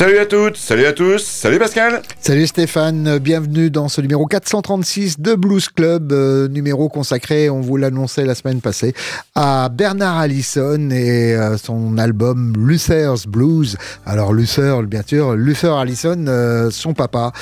Salut 0.00 0.16
à 0.16 0.24
toutes, 0.24 0.56
salut 0.56 0.86
à 0.86 0.94
tous, 0.94 1.22
salut 1.22 1.58
Pascal. 1.58 2.00
Salut 2.20 2.46
Stéphane, 2.46 3.18
bienvenue 3.18 3.68
dans 3.68 3.88
ce 3.88 4.00
numéro 4.00 4.24
436 4.24 5.20
de 5.20 5.34
Blues 5.34 5.68
Club, 5.68 6.12
euh, 6.12 6.48
numéro 6.48 6.88
consacré, 6.88 7.50
on 7.50 7.60
vous 7.60 7.76
l'annonçait 7.76 8.24
la 8.24 8.34
semaine 8.34 8.62
passée, 8.62 8.94
à 9.34 9.68
Bernard 9.68 10.16
Allison 10.16 10.88
et 10.88 11.34
euh, 11.34 11.58
son 11.58 11.98
album 11.98 12.54
Luther's 12.56 13.26
Blues. 13.26 13.76
Alors 14.06 14.32
Luther, 14.32 14.82
bien 14.84 15.02
sûr, 15.06 15.34
Luther 15.34 15.76
Allison, 15.76 16.24
euh, 16.28 16.70
son 16.70 16.94
papa, 16.94 17.32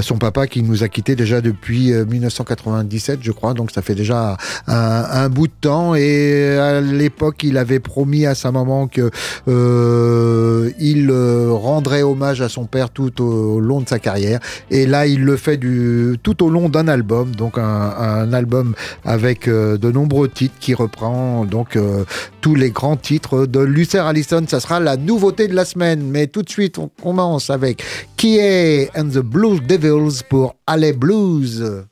son 0.00 0.18
papa 0.18 0.48
qui 0.48 0.64
nous 0.64 0.82
a 0.82 0.88
quittés 0.88 1.14
déjà 1.14 1.40
depuis 1.40 1.92
1997, 1.92 3.20
je 3.22 3.30
crois, 3.30 3.54
donc 3.54 3.70
ça 3.70 3.80
fait 3.80 3.94
déjà 3.94 4.36
un, 4.66 5.04
un, 5.08 5.28
bout 5.28 5.46
de 5.46 5.52
temps. 5.60 5.94
Et 5.94 6.58
à 6.58 6.80
l'époque, 6.80 7.44
il 7.44 7.58
avait 7.58 7.78
promis 7.78 8.26
à 8.26 8.34
sa 8.34 8.50
maman 8.50 8.88
que 8.88 9.08
il 10.80 11.12
rendrait 11.12 12.07
hommage 12.10 12.40
à 12.40 12.48
son 12.48 12.66
père 12.66 12.90
tout 12.90 13.22
au 13.22 13.60
long 13.60 13.80
de 13.80 13.88
sa 13.88 13.98
carrière. 13.98 14.40
Et 14.70 14.86
là, 14.86 15.06
il 15.06 15.24
le 15.24 15.36
fait 15.36 15.56
du, 15.56 16.16
tout 16.22 16.42
au 16.42 16.50
long 16.50 16.68
d'un 16.68 16.88
album, 16.88 17.34
donc 17.34 17.58
un, 17.58 18.32
album 18.32 18.74
avec 19.04 19.48
euh, 19.48 19.78
de 19.78 19.90
nombreux 19.90 20.28
titres 20.28 20.56
qui 20.60 20.74
reprend 20.74 21.44
donc 21.44 21.76
euh, 21.76 22.04
tous 22.40 22.54
les 22.54 22.70
grands 22.70 22.96
titres 22.96 23.46
de 23.46 23.60
Luther 23.60 24.04
Allison. 24.04 24.44
Ça 24.48 24.60
sera 24.60 24.80
la 24.80 24.96
nouveauté 24.96 25.48
de 25.48 25.54
la 25.54 25.64
semaine. 25.64 26.02
Mais 26.02 26.26
tout 26.26 26.42
de 26.42 26.50
suite, 26.50 26.78
on 26.78 26.90
commence 27.02 27.50
avec 27.50 27.82
est 28.24 28.90
and 28.96 29.08
the 29.08 29.18
Blues 29.18 29.60
Devils 29.62 30.22
pour 30.28 30.56
Alley 30.66 30.92
Blues. 30.92 31.84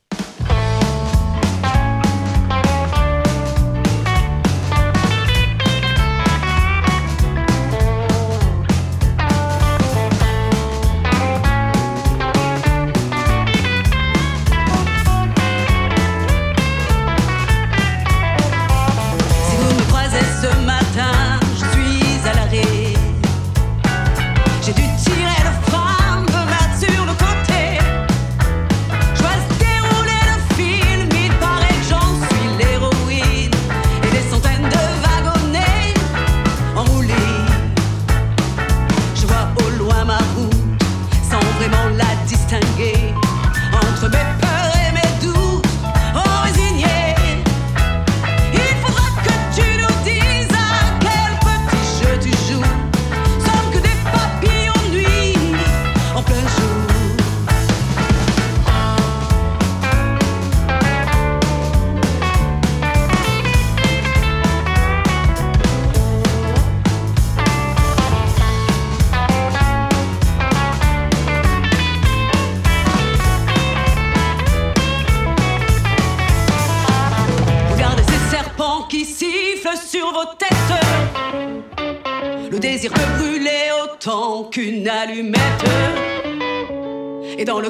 et 87.37 87.45
dans 87.45 87.59
le 87.59 87.69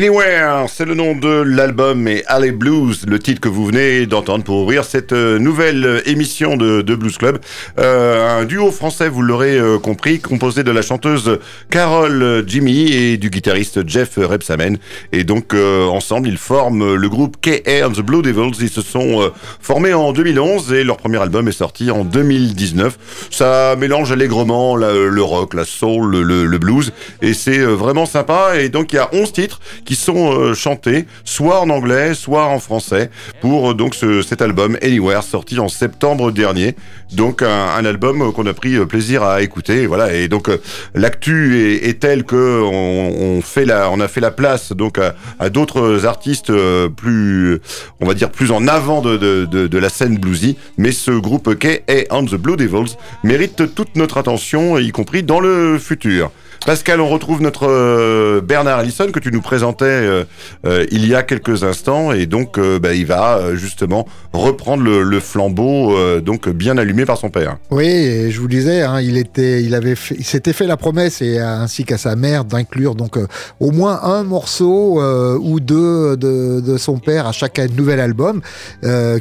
Anywhere, 0.00 0.64
c'est 0.66 0.86
le 0.86 0.94
nom 0.94 1.14
de 1.14 1.28
l'album 1.28 2.08
et 2.08 2.24
Alley 2.26 2.52
Blues, 2.52 3.04
le 3.06 3.18
titre 3.18 3.38
que 3.38 3.50
vous 3.50 3.66
venez 3.66 4.06
d'entendre 4.06 4.44
pour 4.44 4.62
ouvrir 4.62 4.82
cette 4.82 5.12
euh, 5.12 5.38
nouvelle 5.38 6.02
émission 6.06 6.56
de, 6.56 6.80
Blues 6.80 7.18
Club. 7.18 7.38
Euh, 7.78 8.40
un 8.40 8.46
duo 8.46 8.70
français, 8.70 9.10
vous 9.10 9.20
l'aurez 9.20 9.58
euh, 9.58 9.78
compris, 9.78 10.18
composé 10.18 10.64
de 10.64 10.70
la 10.70 10.80
chanteuse 10.80 11.38
Carole 11.68 12.44
Jimmy 12.46 12.90
et 12.90 13.18
du 13.18 13.28
guitariste 13.28 13.86
Jeff 13.86 14.16
Repsamen. 14.16 14.78
Et 15.12 15.24
donc 15.24 15.52
ensemble, 15.52 16.28
ils 16.28 16.38
forment 16.38 16.94
le 16.94 17.08
groupe 17.10 17.36
K.A. 17.42 17.86
and 17.86 17.90
the 17.90 18.00
Blue 18.00 18.22
Devils. 18.22 18.56
Ils 18.58 18.70
se 18.70 18.80
sont 18.80 19.30
formés 19.60 19.92
en 19.92 20.14
2011 20.14 20.72
et 20.72 20.82
leur 20.82 20.96
premier 20.96 21.18
album 21.18 21.46
est 21.46 21.52
sorti 21.52 21.90
en 21.90 22.04
2019. 22.04 23.28
Ça 23.30 23.76
mélange 23.76 24.12
allègrement 24.12 24.76
le 24.76 25.22
rock, 25.22 25.52
la 25.52 25.66
soul, 25.66 26.22
le, 26.22 26.46
le 26.46 26.58
blues 26.58 26.90
et 27.20 27.34
c'est 27.34 27.58
vraiment 27.58 28.06
sympa. 28.06 28.58
Et 28.58 28.70
donc 28.70 28.94
il 28.94 28.96
y 28.96 28.98
a 28.98 29.10
11 29.12 29.30
titres 29.32 29.60
qui 29.89 29.89
sont 29.94 30.32
euh, 30.32 30.54
chantés 30.54 31.06
soit 31.24 31.60
en 31.60 31.70
anglais, 31.70 32.14
soit 32.14 32.46
en 32.46 32.58
français 32.58 33.10
pour 33.40 33.70
euh, 33.70 33.74
donc 33.74 33.94
ce, 33.94 34.22
cet 34.22 34.42
album 34.42 34.76
Anywhere 34.82 35.22
sorti 35.22 35.58
en 35.58 35.68
septembre 35.68 36.32
dernier. 36.32 36.74
Donc 37.12 37.42
un, 37.42 37.84
album 37.84 38.32
qu'on 38.32 38.46
a 38.46 38.54
pris 38.54 38.76
euh, 38.76 38.86
plaisir 38.86 39.22
à 39.22 39.42
écouter. 39.42 39.86
Voilà 39.86 40.14
et 40.14 40.28
donc 40.28 40.50
l'actu 40.94 41.58
est, 41.60 41.88
est 41.88 42.00
telle 42.00 42.24
que 42.24 42.62
on, 42.62 43.36
on, 43.38 43.40
fait 43.42 43.64
la, 43.64 43.90
on 43.90 44.00
a 44.00 44.08
fait 44.08 44.20
la 44.20 44.30
place 44.30 44.72
donc 44.72 44.98
à, 44.98 45.14
à 45.38 45.50
d'autres 45.50 46.06
artistes 46.06 46.52
plus, 46.96 47.60
on 48.00 48.06
va 48.06 48.14
dire 48.14 48.30
plus 48.30 48.50
en 48.50 48.66
avant 48.68 49.00
de, 49.00 49.16
de, 49.16 49.46
de, 49.46 49.66
de 49.66 49.78
la 49.78 49.88
scène 49.88 50.18
bluesy. 50.18 50.56
Mais 50.78 50.92
ce 50.92 51.10
groupe 51.10 51.48
et 51.88 52.06
On 52.10 52.24
the 52.24 52.34
Blue 52.34 52.56
Devils 52.56 52.96
mérite 53.24 53.74
toute 53.74 53.96
notre 53.96 54.18
attention, 54.18 54.78
y 54.78 54.90
compris 54.90 55.22
dans 55.22 55.40
le 55.40 55.78
futur. 55.78 56.30
Pascal, 56.66 57.00
on 57.00 57.08
retrouve 57.08 57.40
notre 57.40 57.66
euh, 57.66 58.42
Bernard 58.42 58.80
Allison 58.80 59.10
que 59.10 59.18
tu 59.18 59.32
nous 59.32 59.40
présentais 59.40 59.86
euh, 59.86 60.24
euh, 60.66 60.86
il 60.90 61.06
y 61.06 61.14
a 61.14 61.22
quelques 61.22 61.64
instants 61.64 62.12
et 62.12 62.26
donc 62.26 62.60
bah, 62.60 62.92
il 62.92 63.06
va 63.06 63.54
justement 63.54 64.06
reprendre 64.34 64.82
le, 64.82 65.20
flambeau 65.20 66.20
donc 66.20 66.48
bien 66.48 66.76
allumé 66.78 67.04
par 67.04 67.18
son 67.18 67.30
père. 67.30 67.56
Oui, 67.70 68.30
je 68.30 68.40
vous 68.40 68.48
disais, 68.48 68.82
hein, 68.82 69.00
il 69.00 69.16
était, 69.16 69.62
il 69.62 69.74
avait, 69.74 69.94
s'était 69.94 70.52
fait 70.52 70.66
la 70.66 70.76
promesse 70.76 71.22
et 71.22 71.38
ainsi 71.38 71.84
qu'à 71.84 71.98
sa 71.98 72.16
mère 72.16 72.44
d'inclure 72.44 72.94
donc 72.94 73.18
au 73.58 73.70
moins 73.70 74.00
un 74.02 74.22
morceau 74.22 75.00
ou 75.38 75.60
deux 75.60 76.16
de, 76.16 76.76
son 76.76 76.98
père 76.98 77.26
à 77.26 77.32
chaque 77.32 77.58
nouvel 77.76 78.00
album 78.00 78.42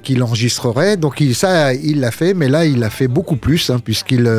qu'il 0.04 0.24
enregistrerait. 0.24 0.98
Donc 0.98 1.22
il, 1.22 1.36
ça, 1.36 1.74
il 1.74 2.02
l'a 2.02 2.12
fait, 2.12 2.34
mais 2.34 2.50
là 2.50 2.66
il 2.66 2.84
a 2.84 2.90
fait 2.90 3.08
beaucoup 3.08 3.38
plus 3.38 3.70
hein, 3.70 3.80
puisqu'il 3.84 4.30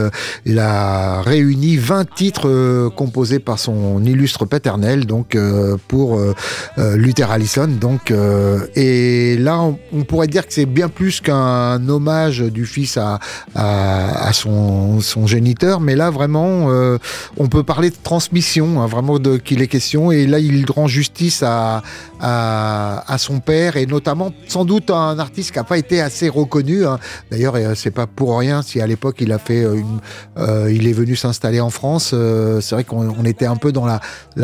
il 0.45 0.59
a 0.59 1.23
réuni 1.23 1.77
20 1.77 2.15
titres 2.15 2.90
composé 2.91 3.39
par 3.39 3.59
son 3.59 4.05
illustre 4.05 4.45
paternel, 4.45 5.07
donc 5.07 5.35
euh, 5.35 5.77
pour 5.89 6.19
euh, 6.19 6.35
euh, 6.79 6.97
Luther 6.97 7.31
Allison. 7.31 7.69
Donc, 7.69 8.13
et 8.77 9.37
là, 9.39 9.61
on, 9.93 10.05
pourrait 10.05 10.27
dire 10.27 10.47
que 10.47 10.53
c'est 10.53 10.67
bien 10.67 10.89
plus 10.89 11.21
qu'un 11.21 11.89
hommage 11.89 12.41
du 12.41 12.67
fils 12.67 12.97
à, 12.97 13.21
à, 13.55 14.33
son, 14.33 15.01
son, 15.01 15.27
géniteur, 15.27 15.81
mais 15.81 15.95
là, 15.95 16.11
vraiment, 16.11 16.69
on 17.37 17.49
peut 17.49 17.63
parler 17.63 17.91
de 17.91 17.97
transmission, 18.03 18.81
hein, 18.81 18.87
vraiment 18.87 19.19
de 19.19 19.37
qu'il 19.37 19.63
est 19.63 19.69
question. 19.69 20.11
Et 20.11 20.27
là, 20.27 20.39
il 20.39 20.65
rend 20.71 20.89
justice 20.89 21.43
à, 21.43 21.83
à, 22.21 23.17
son 23.19 23.41
père 23.41 23.77
et 23.77 23.87
notamment, 23.87 24.33
sans 24.49 24.65
doute, 24.65 24.91
un 24.91 25.19
artiste 25.19 25.53
qui 25.53 25.59
n'a 25.59 25.65
pas 25.65 25.79
été 25.79 26.01
assez 26.01 26.29
reconnu. 26.29 26.87
Hein. 26.87 26.99
D'ailleurs, 27.31 27.57
c'est 27.75 27.91
pas 27.91 28.07
pour 28.07 28.39
rien 28.39 28.63
si 28.63 28.81
à 28.81 28.87
l'époque 28.87 29.17
il 29.21 29.33
a 29.33 29.39
fait 29.39 29.65
il 30.71 30.87
est 30.87 30.93
venu 30.93 31.17
s'installer 31.17 31.61
en 31.61 31.71
France. 31.71 32.15
Qu'on 32.85 33.25
était 33.25 33.47
un 33.47 33.57
peu 33.57 33.73
dans 33.73 33.87
la, 33.87 34.01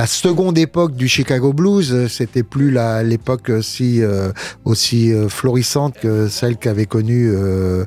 seconde 0.06 0.58
époque 0.58 0.94
du 0.94 1.08
Chicago 1.08 1.52
Blues. 1.52 2.06
C'était 2.08 2.42
plus 2.42 2.76
l'époque 3.04 3.50
si, 3.62 4.02
euh, 4.02 4.30
aussi 4.64 5.12
euh, 5.12 5.28
florissante 5.28 5.94
que 6.00 6.28
celle 6.28 6.56
qu'avaient 6.56 6.86
connue 6.86 7.30
euh, 7.34 7.84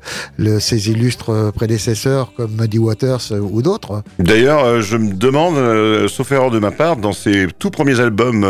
ses 0.60 0.90
illustres 0.90 1.52
prédécesseurs 1.54 2.34
comme 2.36 2.52
Muddy 2.60 2.80
Waters 2.80 3.32
ou 3.32 3.62
d'autres. 3.62 4.04
D'ailleurs, 4.20 4.82
je 4.82 4.98
me 4.98 5.14
demande, 5.14 6.08
sauf 6.08 6.32
erreur 6.32 6.52
de 6.52 6.60
ma 6.60 6.72
part, 6.72 6.98
dans 6.98 7.14
ses 7.14 7.48
tout 7.58 7.72
premiers 7.72 8.00
albums 8.00 8.44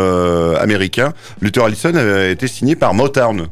américains, 0.58 1.12
Luther 1.40 1.64
Allison 1.64 1.94
avait 1.94 2.32
été 2.32 2.46
signé 2.46 2.76
par 2.76 2.94
Motown. 2.94 3.48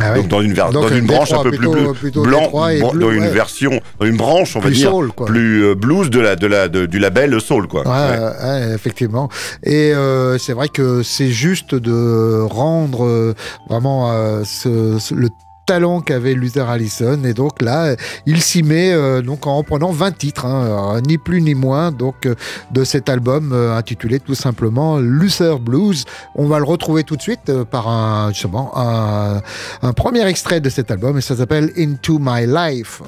Ah 0.00 0.14
Donc 0.14 0.28
dans 0.28 0.40
une, 0.40 0.52
dans 0.54 0.88
une 0.88 1.06
branche 1.06 1.32
un 1.32 1.42
peu 1.42 1.50
plus 1.50 1.68
blanc, 2.12 2.50
dans 2.52 3.10
une 3.10 3.28
version, 3.28 3.80
dans 3.98 4.06
une 4.06 4.16
branche, 4.16 4.56
on 4.56 4.60
va 4.60 4.70
dire, 4.70 4.92
plus 5.26 5.64
euh, 5.64 5.74
blues 5.74 6.10
de 6.10 6.20
la, 6.20 6.36
de 6.36 6.46
la, 6.46 6.68
du 6.68 6.98
label 6.98 7.40
soul, 7.40 7.66
quoi. 7.66 7.86
Ouais, 7.86 8.74
effectivement. 8.74 9.28
Et 9.62 9.92
euh, 9.92 10.38
c'est 10.38 10.52
vrai 10.52 10.68
que 10.68 11.02
c'est 11.02 11.30
juste 11.30 11.74
de 11.74 12.42
rendre 12.42 13.04
euh, 13.04 13.34
vraiment 13.68 14.12
ce, 14.44 15.14
le 15.14 15.28
talent 15.68 16.00
qu'avait 16.00 16.32
Luther 16.32 16.66
Allison. 16.66 17.22
Et 17.24 17.34
donc 17.34 17.60
là, 17.60 17.94
il 18.24 18.40
s'y 18.40 18.62
met 18.62 18.90
euh, 18.90 19.20
donc 19.20 19.46
en 19.46 19.58
reprenant 19.58 19.92
20 19.92 20.16
titres, 20.16 20.46
hein, 20.46 20.98
ni 21.06 21.18
plus 21.18 21.42
ni 21.42 21.54
moins, 21.54 21.92
donc 21.92 22.24
euh, 22.24 22.34
de 22.70 22.84
cet 22.84 23.10
album 23.10 23.52
euh, 23.52 23.76
intitulé 23.76 24.18
tout 24.18 24.34
simplement 24.34 24.96
Luther 24.96 25.58
Blues. 25.58 26.06
On 26.34 26.46
va 26.46 26.58
le 26.58 26.64
retrouver 26.64 27.04
tout 27.04 27.16
de 27.16 27.22
suite 27.22 27.52
par 27.64 27.86
un, 27.88 28.32
justement, 28.32 28.72
un 28.78 29.92
premier 29.92 30.26
extrait 30.26 30.60
de 30.60 30.70
cet 30.70 30.90
album 30.90 31.18
et 31.18 31.20
ça 31.20 31.36
s'appelle 31.36 31.70
Into 31.76 32.18
My 32.18 32.46
Life. 32.46 33.02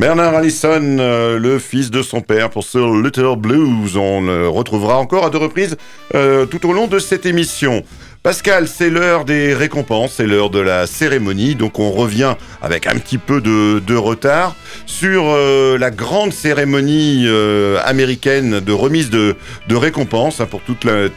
Bernard 0.00 0.34
Allison, 0.34 0.96
euh, 0.98 1.38
le 1.38 1.58
fils 1.58 1.90
de 1.90 2.00
son 2.00 2.22
père 2.22 2.48
pour 2.48 2.64
ce 2.64 2.78
Little 3.04 3.36
Blues. 3.36 3.98
On 3.98 4.22
le 4.22 4.48
retrouvera 4.48 4.96
encore 4.96 5.26
à 5.26 5.30
deux 5.30 5.36
reprises 5.36 5.76
euh, 6.14 6.46
tout 6.46 6.66
au 6.66 6.72
long 6.72 6.86
de 6.86 6.98
cette 6.98 7.26
émission. 7.26 7.84
Pascal, 8.22 8.68
c'est 8.68 8.90
l'heure 8.90 9.24
des 9.24 9.54
récompenses, 9.54 10.12
c'est 10.18 10.26
l'heure 10.26 10.50
de 10.50 10.58
la 10.58 10.86
cérémonie, 10.86 11.54
donc 11.54 11.78
on 11.78 11.90
revient 11.90 12.34
avec 12.60 12.86
un 12.86 12.98
petit 12.98 13.16
peu 13.16 13.40
de, 13.40 13.96
retard 13.96 14.54
sur 14.84 15.24
euh, 15.24 15.78
la 15.78 15.90
grande 15.90 16.34
cérémonie 16.34 17.24
euh, 17.26 17.78
américaine 17.82 18.60
de 18.60 18.72
remise 18.72 19.08
de, 19.08 19.36
récompenses 19.70 20.42
hein, 20.42 20.46
pour 20.50 20.60
tout 20.60 20.76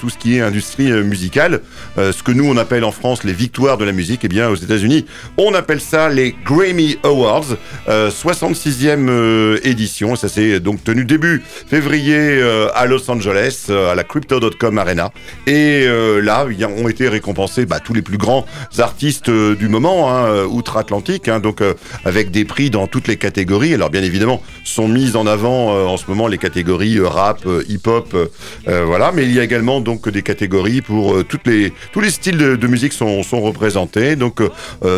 ce 0.09 0.17
qui 0.17 0.37
est 0.37 0.39
industrie 0.39 0.93
euh, 0.93 1.03
musicale, 1.03 1.59
ce 1.97 2.23
que 2.23 2.31
nous 2.31 2.45
on 2.45 2.55
appelle 2.55 2.85
en 2.85 2.93
France 2.93 3.25
les 3.25 3.33
victoires 3.33 3.77
de 3.77 3.83
la 3.83 3.91
musique, 3.91 4.23
et 4.23 4.27
eh 4.27 4.29
bien 4.29 4.47
aux 4.47 4.55
États-Unis 4.55 5.05
on 5.35 5.53
appelle 5.55 5.81
ça 5.81 6.07
les 6.07 6.33
Grammy 6.45 6.99
Awards, 7.03 7.57
66e 7.85 9.59
édition, 9.67 10.15
ça 10.15 10.29
s'est 10.29 10.61
donc 10.61 10.85
tenu 10.85 11.03
début 11.03 11.43
février 11.67 12.41
à 12.73 12.85
Los 12.85 13.11
Angeles, 13.11 13.67
à 13.69 13.93
la 13.93 14.05
Crypto.com 14.05 14.77
Arena, 14.77 15.11
et 15.47 15.85
là 16.21 16.47
on 16.77 16.92
été 16.93 17.09
récompensés 17.09 17.65
bah, 17.65 17.79
tous 17.79 17.93
les 17.93 18.03
plus 18.03 18.17
grands 18.17 18.45
artistes 18.77 19.29
euh, 19.29 19.55
du 19.55 19.67
moment, 19.67 20.11
hein, 20.11 20.25
euh, 20.27 20.45
outre-Atlantique, 20.45 21.27
hein, 21.27 21.39
donc 21.39 21.61
euh, 21.61 21.73
avec 22.05 22.29
des 22.29 22.45
prix 22.45 22.69
dans 22.69 22.85
toutes 22.85 23.07
les 23.07 23.17
catégories. 23.17 23.73
Alors 23.73 23.89
bien 23.89 24.03
évidemment, 24.03 24.41
sont 24.63 24.87
mises 24.87 25.15
en 25.15 25.25
avant 25.25 25.53
en 25.87 25.97
ce 25.97 26.05
moment 26.07 26.27
les 26.27 26.37
catégories 26.37 26.99
rap, 26.99 27.45
hip-hop, 27.67 28.15
voilà, 28.65 29.11
mais 29.13 29.23
il 29.23 29.33
y 29.33 29.39
a 29.39 29.43
également 29.43 29.81
donc 29.81 30.09
des 30.09 30.21
catégories 30.21 30.81
pour 30.81 31.23
toutes 31.25 31.47
les 31.47 31.73
tous 31.91 31.99
les 31.99 32.09
styles 32.09 32.37
de, 32.37 32.67
musique 32.67 32.93
sont, 32.93 33.23
sont 33.23 33.41
représentés, 33.41 34.15
donc 34.15 34.41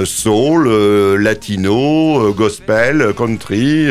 soul, 0.06 0.70
latino, 1.18 2.34
gospel, 2.34 3.14
country, 3.18 3.88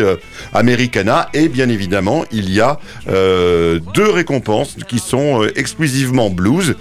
americana, 0.52 1.28
et 1.34 1.49
bien 1.49 1.68
évidemment 1.68 2.25
il 2.32 2.52
y 2.52 2.61
a 2.61 2.78
deux 3.06 4.11
récompenses 4.11 4.76
qui 4.88 4.99
sont 4.99 5.46
exclusivement 5.56 6.30
blues, 6.30 6.76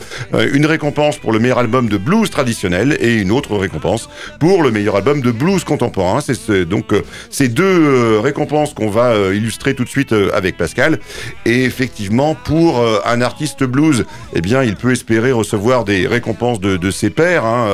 une 0.54 0.66
récompense 0.66 1.13
pour 1.18 1.32
le 1.32 1.40
meilleur 1.40 1.60
album 1.60 1.90
de 1.90 1.98
blues 1.98 2.30
traditionnel 2.30 2.98
et 3.00 3.16
une 3.16 3.32
autre 3.32 3.58
récompense 3.58 4.10
pour 4.40 4.64
le 4.64 4.72
meilleur 4.72 4.96
album 4.96 5.22
de 5.22 5.32
blues 5.32 5.64
contemporain. 5.64 6.20
C'est 6.22 6.66
donc 6.66 6.94
euh, 6.94 7.02
ces 7.30 7.48
deux 7.48 7.64
euh, 7.64 8.20
récompenses 8.20 8.74
qu'on 8.74 8.90
va 8.90 9.12
euh, 9.12 9.36
illustrer 9.36 9.76
tout 9.76 9.84
de 9.84 9.90
suite 9.90 10.14
avec 10.34 10.58
Pascal. 10.58 11.00
Et 11.46 11.64
effectivement, 11.64 12.36
pour 12.36 12.84
un 13.06 13.22
artiste 13.22 13.64
blues, 13.64 14.06
eh 14.34 14.42
bien, 14.42 14.64
il 14.64 14.76
peut 14.76 14.92
espérer 14.92 15.32
recevoir 15.32 15.86
des 15.86 16.08
récompenses 16.08 16.60
de, 16.60 16.92
ses 16.92 17.10
pairs. 17.10 17.46
Hein. 17.46 17.68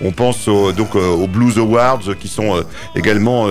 On 0.00 0.12
pense 0.12 0.46
donc 0.46 0.94
aux 0.94 1.26
Blues 1.26 1.58
Awards 1.58 2.16
qui 2.18 2.28
sont 2.28 2.64
également 2.94 3.48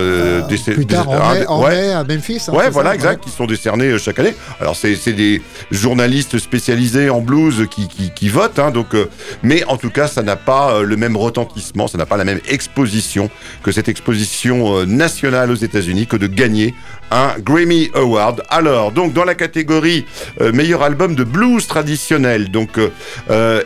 décernés. 0.47 0.75
Plus 0.75 0.85
tard, 0.85 1.09
en, 1.49 1.67
mai, 1.67 1.91
à 1.91 2.03
Memphis. 2.03 2.45
Hein, 2.47 2.53
ouais, 2.53 2.69
voilà, 2.69 2.93
exact, 2.95 3.23
qui 3.23 3.29
sont 3.29 3.45
décernés 3.45 3.97
chaque 3.99 4.19
année. 4.19 4.33
Alors, 4.59 4.75
c'est 4.75 5.13
des 5.13 5.41
journalistes 5.71 6.37
spécialisés 6.39 7.09
en 7.09 7.21
blues 7.21 7.67
qui, 7.69 7.87
qui, 7.87 8.29
votent. 8.29 8.59
Hein, 8.59 8.71
donc, 8.71 8.95
mais 9.43 9.63
en 9.65 9.77
tout 9.77 9.89
cas, 9.89 10.07
ça 10.07 10.23
n'a 10.23 10.35
pas 10.35 10.73
euh, 10.73 10.83
le 10.83 10.97
même 10.97 11.17
retentissement, 11.17 11.87
ça 11.87 11.97
n'a 11.97 12.05
pas 12.05 12.17
la 12.17 12.25
même 12.25 12.39
exposition 12.47 13.29
que 13.63 13.71
cette 13.71 13.89
exposition 13.89 14.77
euh, 14.77 14.85
nationale 14.85 15.51
aux 15.51 15.55
États-Unis 15.55 16.07
que 16.07 16.17
de 16.17 16.27
gagner 16.27 16.73
un 17.11 17.33
Grammy 17.39 17.89
Award. 17.93 18.43
Alors, 18.49 18.91
donc 18.91 19.13
dans 19.13 19.25
la 19.25 19.35
catégorie 19.35 20.05
euh, 20.39 20.51
meilleur 20.51 20.83
album 20.83 21.15
de 21.15 21.23
blues 21.23 21.67
traditionnel, 21.67 22.49
donc 22.51 22.79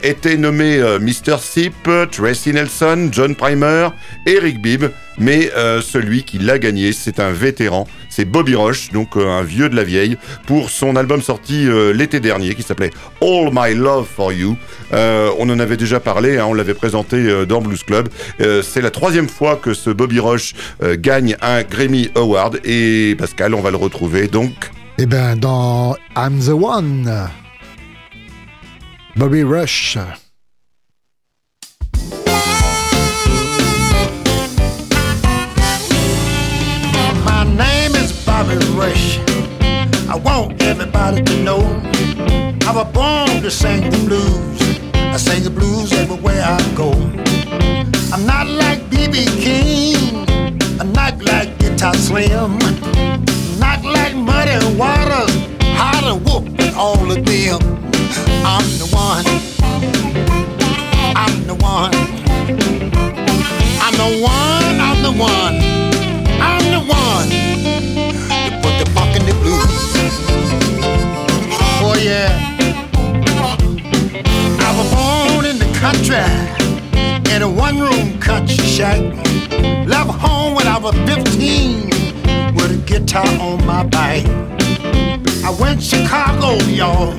étaient 0.03 0.37
nommés 0.37 0.77
Mr. 0.99 1.37
Sip, 1.39 1.89
Tracy 2.11 2.53
Nelson, 2.53 3.09
John 3.11 3.35
Primer, 3.35 3.89
Eric 4.25 4.61
Bibb, 4.61 4.85
mais 5.17 5.51
celui 5.81 6.23
qui 6.23 6.39
l'a 6.39 6.59
gagné, 6.59 6.93
c'est 6.93 7.19
un 7.19 7.31
vétéran, 7.31 7.87
c'est 8.15 8.23
Bobby 8.23 8.55
Roche, 8.55 8.91
donc 8.93 9.17
euh, 9.17 9.27
un 9.27 9.43
vieux 9.43 9.67
de 9.67 9.75
la 9.75 9.83
vieille, 9.83 10.17
pour 10.47 10.69
son 10.69 10.95
album 10.95 11.21
sorti 11.21 11.67
euh, 11.67 11.91
l'été 11.91 12.21
dernier 12.21 12.55
qui 12.55 12.63
s'appelait 12.63 12.91
All 13.21 13.49
My 13.51 13.75
Love 13.75 14.07
for 14.07 14.31
You. 14.31 14.55
Euh, 14.93 15.31
on 15.37 15.49
en 15.49 15.59
avait 15.59 15.75
déjà 15.75 15.99
parlé, 15.99 16.37
hein, 16.37 16.45
on 16.47 16.53
l'avait 16.53 16.75
présenté 16.75 17.45
dans 17.45 17.61
Blues 17.61 17.83
Club. 17.83 18.07
c'est 18.39 18.81
la 18.81 18.91
troisième 18.91 19.27
fois 19.27 19.57
que 19.57 19.73
ce 19.73 19.89
Bobby 19.89 20.19
Roche 20.19 20.53
gagne 20.81 21.35
un 21.41 21.63
Grammy 21.63 22.09
Award 22.15 22.59
et 22.63 23.15
Pascal, 23.17 23.53
on 23.53 23.61
va 23.61 23.71
le 23.71 23.77
retrouver 23.77 24.27
donc. 24.27 24.53
Eh 24.97 25.05
bien, 25.05 25.35
dans 25.35 25.97
I'm 26.15 26.39
the 26.39 26.49
One, 26.49 27.29
Bobby 29.17 29.43
Rush. 29.43 29.97
Rush. 38.77 39.19
I 40.07 40.15
want 40.15 40.61
everybody 40.61 41.21
to 41.23 41.43
know 41.43 41.59
I 42.67 42.71
was 42.73 42.87
born 42.93 43.41
to 43.43 43.51
sing 43.51 43.89
the 43.89 43.97
blues. 44.05 44.61
I 44.93 45.17
sing 45.17 45.43
the 45.43 45.49
blues 45.49 45.91
everywhere 45.93 46.41
I 46.43 46.59
go. 46.75 46.91
I'm 48.13 48.25
not 48.25 48.47
like 48.47 48.89
B.B. 48.89 49.25
King, 49.41 50.25
I'm 50.79 50.93
not 50.93 51.21
like 51.21 51.57
Guitar 51.59 51.93
Slim, 51.95 52.57
not 53.59 53.83
like 53.83 54.15
Muddy 54.15 54.57
Waters, 54.77 55.35
Hot 55.79 56.03
and 56.03 56.25
Whoop, 56.25 56.59
and 56.59 56.75
all 56.75 57.11
of 57.11 57.25
them. 57.25 57.59
I'm 58.45 58.65
the 58.79 58.89
one. 58.91 59.54
Shack. 78.75 78.99
Left 79.87 80.09
home 80.09 80.53
when 80.53 80.67
I 80.67 80.77
was 80.77 80.93
15 81.07 81.85
with 82.55 82.71
a 82.71 82.83
guitar 82.85 83.25
on 83.39 83.65
my 83.65 83.83
back. 83.85 84.25
I 85.45 85.55
went 85.61 85.79
to 85.79 85.85
Chicago, 85.85 86.61
y'all, 86.65 87.13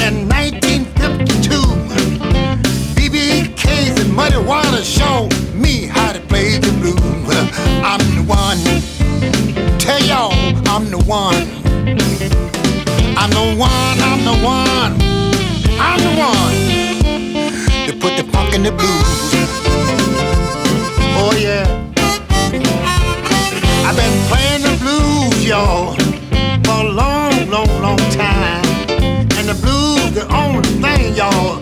in 0.00 0.26
1952. 0.26 1.50
BB 2.96 3.54
K's 3.58 4.00
and 4.02 4.14
Muddy 4.14 4.38
Waters 4.38 4.88
showed 4.88 5.28
me 5.54 5.84
how 5.84 6.14
to 6.14 6.20
play 6.20 6.56
the 6.56 6.72
blues. 6.80 6.96
I'm 7.84 8.00
the 8.16 8.24
one 8.26 8.58
tell 9.78 10.00
y'all 10.00 10.32
I'm 10.66 10.88
the 10.88 10.98
one. 11.04 11.44
I'm 13.18 13.30
the 13.30 13.54
one, 13.58 13.98
I'm 14.08 14.24
the 14.24 14.36
one, 14.42 14.92
I'm 15.78 16.00
the 16.06 16.12
one 16.16 16.56
to 17.86 17.92
put 18.00 18.16
the 18.16 18.24
funk 18.32 18.54
in 18.54 18.62
the 18.62 18.72
blues. 18.72 19.59
Oh 21.22 21.36
yeah. 21.36 21.66
I've 23.86 23.96
been 23.96 24.16
playing 24.30 24.62
the 24.62 24.74
blues, 24.80 25.44
y'all, 25.44 25.94
for 26.64 26.86
a 26.86 26.90
long, 26.90 27.50
long, 27.50 27.68
long 27.82 27.98
time. 28.08 28.64
And 29.36 29.46
the 29.48 29.58
blues, 29.60 30.12
the 30.14 30.26
only 30.34 30.62
thing, 30.80 31.14
y'all, 31.14 31.60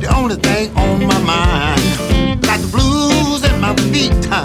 the 0.00 0.12
only 0.14 0.36
thing 0.36 0.70
on 0.76 1.06
my 1.06 1.18
mind. 1.22 2.42
Got 2.42 2.60
the 2.60 2.68
blues 2.68 3.42
in 3.42 3.58
my 3.58 3.74
feet, 3.90 4.12
huh? 4.26 4.42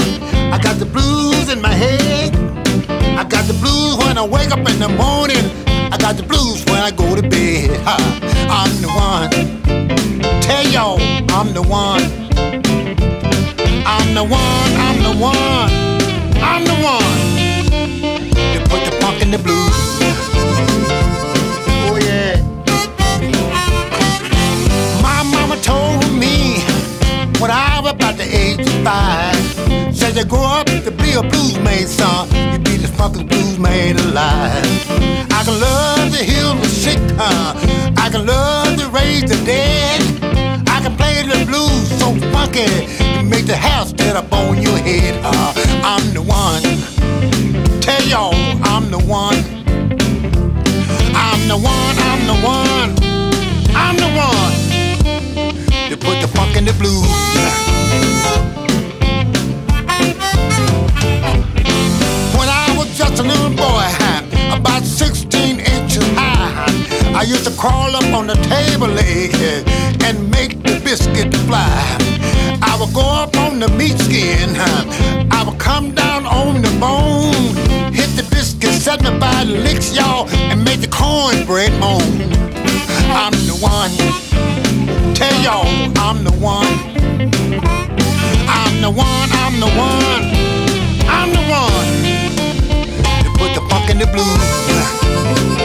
I 0.53 0.57
got 0.61 0.79
the 0.79 0.85
blues 0.85 1.49
in 1.49 1.61
my 1.61 1.73
head. 1.73 2.33
I 3.19 3.25
got 3.25 3.45
the 3.47 3.57
blues 3.59 3.97
when 3.97 4.17
I 4.17 4.25
wake 4.25 4.51
up 4.51 4.59
in 4.59 4.79
the 4.79 4.89
morning. 4.89 5.43
I 5.91 5.97
got 5.97 6.15
the 6.15 6.23
blues 6.23 6.63
when 6.65 6.79
I 6.79 6.91
go 6.91 7.13
to 7.13 7.21
bed. 7.27 7.71
I'm 8.49 8.71
the 8.81 8.87
one. 8.87 9.29
Tell 10.41 10.65
y'all, 10.67 10.99
I'm 11.31 11.53
the 11.53 11.61
one. 11.61 12.24
I'm 13.87 14.15
the 14.15 14.23
one, 14.23 14.71
I'm 14.87 15.03
the 15.03 15.13
one. 15.21 15.69
I'm 16.41 16.63
the 16.65 16.73
one. 16.73 17.15
To 18.53 18.59
put 18.69 18.83
the 18.83 18.91
funk 18.99 19.21
in 19.21 19.29
the 19.31 19.37
blues. 19.37 19.99
Oh 21.85 21.97
yeah. 22.01 22.41
My 25.01 25.21
mama 25.23 25.57
told 25.61 26.11
me 26.13 26.63
when 27.39 27.51
I 27.51 27.79
was 27.81 27.91
about 27.91 28.17
the 28.17 28.23
age 28.23 28.59
of 28.59 28.83
five. 28.83 29.35
Said 29.95 30.15
you 30.15 30.25
grow 30.25 30.41
up 30.41 30.65
to 30.65 30.91
be 30.91 31.13
a 31.13 31.21
blues 31.21 31.59
man, 31.59 31.87
son. 31.87 32.27
You 32.53 32.59
be 32.59 32.77
the 32.77 32.87
funkest 32.87 33.27
blues 33.27 33.59
man 33.59 33.97
alive. 33.97 34.65
I 35.31 35.43
can 35.45 35.59
love 35.59 36.11
to 36.11 36.23
heal 36.23 36.55
the 36.55 36.67
sick, 36.67 36.99
huh? 37.17 37.53
I 37.97 38.09
can 38.09 38.25
love 38.25 38.77
to 38.79 38.89
raise 38.89 39.29
the 39.29 39.37
dead. 39.45 40.01
I 40.67 40.81
can 40.81 40.95
play 40.97 41.21
the 41.21 41.45
blues 41.45 41.87
so 41.99 42.13
funky, 42.33 42.65
make 43.29 43.45
the 43.45 43.57
house 43.57 43.91
get 43.93 44.15
up 44.15 44.31
on 44.31 44.61
your 44.61 44.77
head. 44.77 45.19
Uh, 45.23 45.53
I'm 45.83 46.13
the 46.13 46.21
one. 46.21 46.61
Tell 47.81 48.03
y'all, 48.03 48.33
I'm 48.63 48.91
the 48.91 48.99
one. 48.99 49.37
I'm 51.15 51.47
the 51.47 51.57
one, 51.57 51.95
I'm 52.09 52.21
the 52.27 52.37
one. 52.45 52.89
I'm 53.75 53.97
the 53.97 54.11
one 54.15 54.55
to 55.89 55.97
put 55.97 56.21
the 56.21 56.27
funk 56.27 56.55
in 56.55 56.65
the 56.65 56.73
blues. 56.73 57.05
When 62.37 62.49
I 62.49 62.75
was 62.77 62.95
just 62.97 63.19
a 63.19 63.23
little 63.23 63.49
boy, 63.49 63.85
about 64.53 64.83
16 64.83 65.59
inches 65.59 66.07
high, 66.15 66.65
I 67.13 67.23
used 67.23 67.45
to 67.45 67.51
crawl 67.51 67.95
up 67.95 68.13
on 68.13 68.27
the 68.27 68.35
table 68.35 68.87
leg 68.87 69.33
and 70.03 70.29
make 70.31 70.61
the 70.63 70.79
biscuit 70.83 71.35
fly. 71.47 72.24
I 72.69 72.77
will 72.79 72.91
go 72.91 73.05
up 73.23 73.37
on 73.37 73.59
the 73.59 73.69
meat 73.69 73.97
skin. 73.99 74.49
I 75.31 75.43
will 75.45 75.59
come 75.69 75.91
down 75.91 76.25
on 76.25 76.61
the 76.61 76.73
bone. 76.79 77.55
Hit 77.93 78.09
the 78.19 78.25
biscuit, 78.29 78.73
set 78.73 79.01
me 79.03 79.11
by 79.19 79.43
the 79.45 79.57
licks, 79.65 79.95
y'all, 79.95 80.27
and 80.51 80.63
make 80.63 80.81
the 80.81 80.87
cornbread 80.87 81.73
moan. 81.79 82.01
I'm 83.21 83.35
the 83.49 83.57
one. 83.61 83.93
Tell 85.15 85.35
y'all, 85.45 85.67
I'm 86.07 86.23
the 86.23 86.35
one. 86.55 86.75
I'm 88.47 88.81
the 88.81 88.91
one, 88.91 89.29
I'm 89.43 89.59
the 89.59 89.71
one. 89.87 90.23
I'm 91.17 91.29
the 91.37 91.43
one. 91.63 91.89
To 93.23 93.29
put 93.39 93.53
the 93.53 93.61
funk 93.69 93.89
in 93.89 93.99
the 93.99 94.07
blues. 94.07 95.64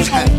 Blues. 0.00 0.08
Funk 0.08 0.29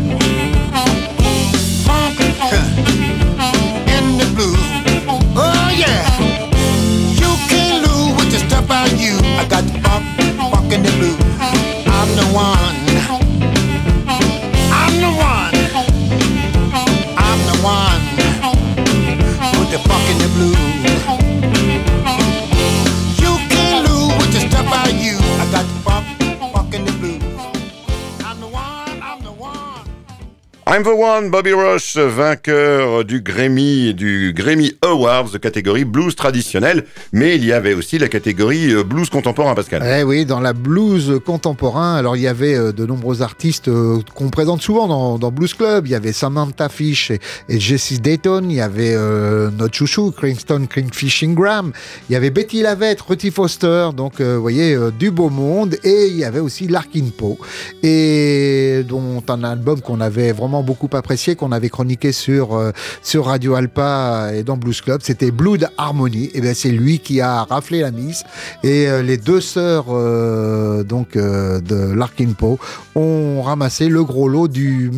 I'm 30.74 30.82
the 30.84 30.86
one, 30.86 31.28
Bobby 31.28 31.52
Rush, 31.52 31.98
vainqueur 31.98 33.04
du 33.04 33.20
Grammy, 33.20 33.92
du 33.92 34.32
Grammy 34.34 34.72
Awards 34.80 35.38
catégorie 35.38 35.84
blues 35.84 36.16
traditionnel, 36.16 36.86
mais 37.12 37.36
il 37.36 37.44
y 37.44 37.52
avait 37.52 37.74
aussi 37.74 37.98
la 37.98 38.08
catégorie 38.08 38.72
euh, 38.72 38.82
blues 38.82 39.10
contemporain, 39.10 39.54
Pascal. 39.54 39.82
Eh 39.84 40.02
oui, 40.02 40.24
dans 40.24 40.40
la 40.40 40.54
blues 40.54 41.20
contemporain, 41.26 41.96
alors 41.96 42.16
il 42.16 42.22
y 42.22 42.26
avait 42.26 42.54
euh, 42.54 42.72
de 42.72 42.86
nombreux 42.86 43.20
artistes 43.20 43.68
euh, 43.68 43.98
qu'on 44.14 44.30
présente 44.30 44.62
souvent 44.62 44.88
dans, 44.88 45.18
dans 45.18 45.30
Blues 45.30 45.52
Club. 45.52 45.86
Il 45.86 45.90
y 45.90 45.94
avait 45.94 46.14
Samantha 46.14 46.70
Fish 46.70 47.10
et, 47.10 47.20
et 47.50 47.60
Jessie 47.60 47.98
Dayton. 47.98 48.46
Il 48.48 48.56
y 48.56 48.62
avait 48.62 48.94
euh, 48.94 49.50
notre 49.50 49.76
chouchou, 49.76 50.10
Kingston 50.18 50.66
Kingfish 50.74 51.22
Ingram. 51.22 51.72
Il 52.08 52.14
y 52.14 52.16
avait 52.16 52.30
Betty 52.30 52.62
Lavette, 52.62 53.02
Ruthie 53.02 53.30
Foster. 53.30 53.90
Donc, 53.94 54.22
vous 54.22 54.40
voyez, 54.40 54.74
du 54.98 55.10
beau 55.10 55.28
monde. 55.28 55.76
Et 55.84 56.06
il 56.06 56.16
y 56.16 56.24
avait 56.24 56.40
aussi 56.40 56.66
Larkin 56.66 57.10
Poe, 57.14 57.36
et 57.82 58.82
dont 58.88 59.22
un 59.28 59.44
album 59.44 59.82
qu'on 59.82 60.00
avait 60.00 60.32
vraiment 60.32 60.61
beaucoup 60.62 60.88
apprécié, 60.92 61.36
qu'on 61.36 61.52
avait 61.52 61.68
chroniqué 61.68 62.12
sur, 62.12 62.54
euh, 62.54 62.72
sur 63.02 63.26
Radio 63.26 63.54
Alpa 63.54 64.30
et 64.34 64.42
dans 64.42 64.56
Blues 64.56 64.80
Club. 64.80 65.00
C'était 65.02 65.30
Blood 65.30 65.68
Harmony. 65.78 66.30
Et 66.34 66.40
bien, 66.40 66.54
c'est 66.54 66.70
lui 66.70 66.98
qui 66.98 67.20
a 67.20 67.44
raflé 67.44 67.80
la 67.80 67.90
mise. 67.90 68.24
Et 68.62 68.88
euh, 68.88 69.02
les 69.02 69.16
deux 69.16 69.40
sœurs 69.40 69.86
euh, 69.88 70.82
donc 70.82 71.16
euh, 71.16 71.60
de 71.60 71.92
Larkin 71.94 72.32
Poe 72.38 72.58
ont 72.94 73.42
ramassé 73.42 73.88
le 73.88 74.04
gros 74.04 74.28
lot 74.28 74.48
du, 74.48 74.90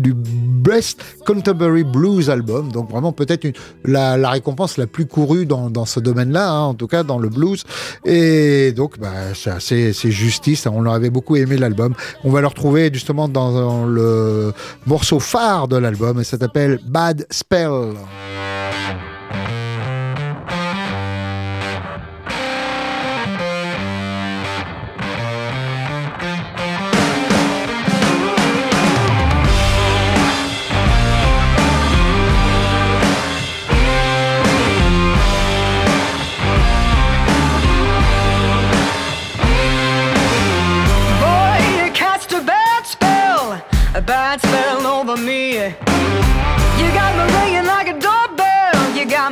du 0.00 0.14
Best 0.14 1.02
Canterbury 1.24 1.84
Blues 1.84 2.30
Album. 2.30 2.70
Donc 2.72 2.90
vraiment 2.90 3.12
peut-être 3.12 3.46
la, 3.84 4.16
la 4.16 4.30
récompense 4.30 4.76
la 4.76 4.86
plus 4.86 5.06
courue 5.06 5.46
dans, 5.46 5.70
dans 5.70 5.84
ce 5.84 6.00
domaine-là, 6.00 6.50
hein, 6.50 6.62
en 6.62 6.74
tout 6.74 6.86
cas 6.86 7.02
dans 7.02 7.18
le 7.18 7.28
blues. 7.28 7.64
Et 8.04 8.72
donc 8.72 8.98
bah, 8.98 9.34
c'est 9.34 9.92
justice. 10.10 10.66
On 10.66 10.82
leur 10.82 10.94
avait 10.94 11.10
beaucoup 11.10 11.36
aimé 11.36 11.56
l'album. 11.56 11.94
On 12.24 12.30
va 12.30 12.40
le 12.40 12.46
retrouver 12.46 12.90
justement 12.92 13.28
dans 13.28 13.86
le 13.86 14.52
morceau 14.86 15.20
phare 15.20 15.68
de 15.68 15.76
l'album 15.76 16.20
et 16.20 16.24
ça 16.24 16.38
s'appelle 16.38 16.78
Bad 16.84 17.26
Spell. 17.30 17.94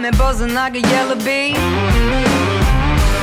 Me 0.04 0.10
buzzing 0.18 0.52
like 0.52 0.74
a 0.74 0.80
yellow 0.80 1.14
bee. 1.14 1.54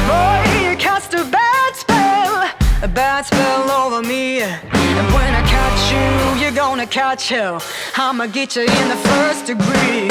Boy, 0.10 0.42
you 0.64 0.76
cast 0.78 1.14
a 1.14 1.24
bad 1.26 1.76
spell, 1.76 2.50
a 2.82 2.88
bad 2.88 3.24
spell 3.26 3.70
over 3.70 4.02
me. 4.02 4.42
And 4.42 5.08
when 5.14 5.32
I 5.36 5.44
catch 5.56 5.82
you, 5.94 6.42
you're 6.42 6.56
gonna 6.56 6.88
catch 6.88 7.30
hell. 7.30 7.62
I'ma 7.98 8.26
get 8.26 8.56
you 8.56 8.64
in 8.64 8.88
the 8.90 9.00
first 9.12 9.46
degree. 9.46 10.08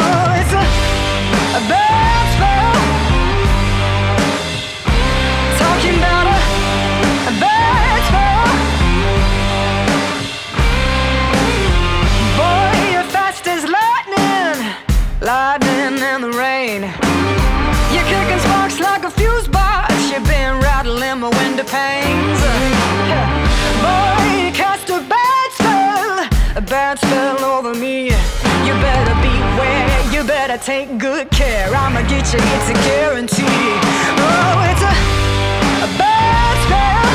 Oh, 0.00 0.40
it's 0.40 0.54
a, 0.62 0.64
a 1.60 1.62
bad 1.68 2.24
spell. 2.34 2.74
Talking 5.58 5.98
about 5.98 6.33
better 30.56 30.64
take 30.64 30.98
good 30.98 31.30
care. 31.30 31.74
I'ma 31.74 32.02
get 32.02 32.32
you, 32.32 32.38
it's 32.40 32.70
a 32.70 32.74
guarantee. 32.74 33.44
Oh, 33.46 34.70
it's 34.70 34.82
a 34.82 34.94
a 35.84 35.98
bad 35.98 36.64
spell. 36.66 37.13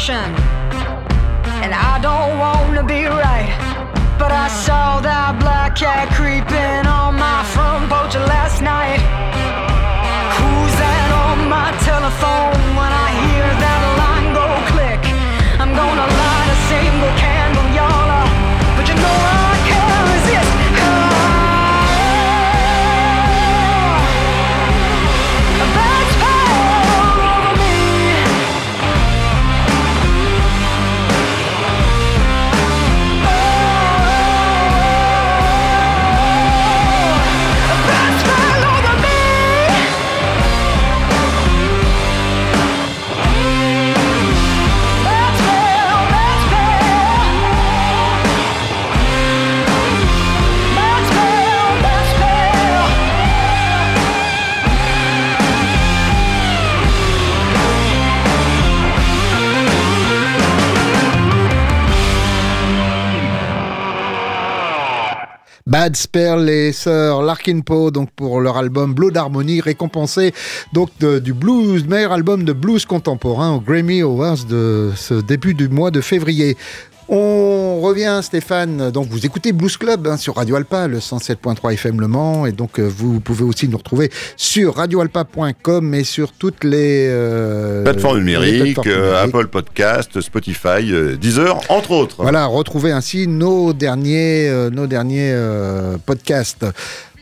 Premonition, 0.00 0.34
and 1.62 1.74
I 1.74 1.98
don't 2.00 2.38
wanna 2.38 2.82
be 2.84 3.04
right. 3.04 3.52
But 4.18 4.32
I 4.32 4.48
saw 4.48 5.00
that 5.00 5.38
black 5.40 5.76
cat 5.76 6.08
creeping 6.14 6.89
Bad 65.80 65.96
Spell, 65.96 66.44
les 66.44 66.72
sœurs 66.72 67.22
Larkin 67.22 67.60
Poe, 67.60 67.90
donc 67.90 68.10
pour 68.10 68.42
leur 68.42 68.58
album 68.58 68.92
Blood 68.92 69.16
Harmony, 69.16 69.62
récompensé 69.62 70.34
donc 70.74 70.90
du 70.98 71.32
blues, 71.32 71.86
meilleur 71.86 72.12
album 72.12 72.44
de 72.44 72.52
blues 72.52 72.84
contemporain 72.84 73.54
au 73.54 73.60
Grammy 73.60 74.02
Awards 74.02 74.44
de 74.46 74.92
ce 74.94 75.14
début 75.14 75.54
du 75.54 75.70
mois 75.70 75.90
de 75.90 76.02
février. 76.02 76.58
On 77.12 77.80
revient, 77.80 78.20
Stéphane. 78.22 78.92
Donc, 78.92 79.08
vous 79.08 79.26
écoutez 79.26 79.50
Blues 79.50 79.76
Club 79.76 80.06
hein, 80.06 80.16
sur 80.16 80.36
Radio 80.36 80.54
Alpa, 80.54 80.86
le 80.86 81.00
107.3 81.00 81.72
FM 81.72 82.00
Le 82.00 82.06
Mans. 82.06 82.46
Et 82.46 82.52
donc, 82.52 82.78
euh, 82.78 82.88
vous 82.88 83.18
pouvez 83.18 83.42
aussi 83.42 83.66
nous 83.66 83.78
retrouver 83.78 84.12
sur 84.36 84.76
radioalpa.com 84.76 85.92
et 85.92 86.04
sur 86.04 86.30
toutes 86.30 86.62
les 86.62 87.08
euh, 87.10 87.82
plateformes 87.82 88.18
numériques, 88.18 88.86
euh, 88.86 89.24
Apple 89.24 89.48
Podcast, 89.48 90.20
Spotify, 90.20 91.16
Deezer, 91.20 91.58
entre 91.68 91.90
autres. 91.90 92.14
Voilà, 92.18 92.46
retrouvez 92.46 92.92
ainsi 92.92 93.26
nos 93.26 93.72
derniers, 93.72 94.48
nos 94.70 94.86
derniers 94.86 95.36
podcasts. 96.06 96.64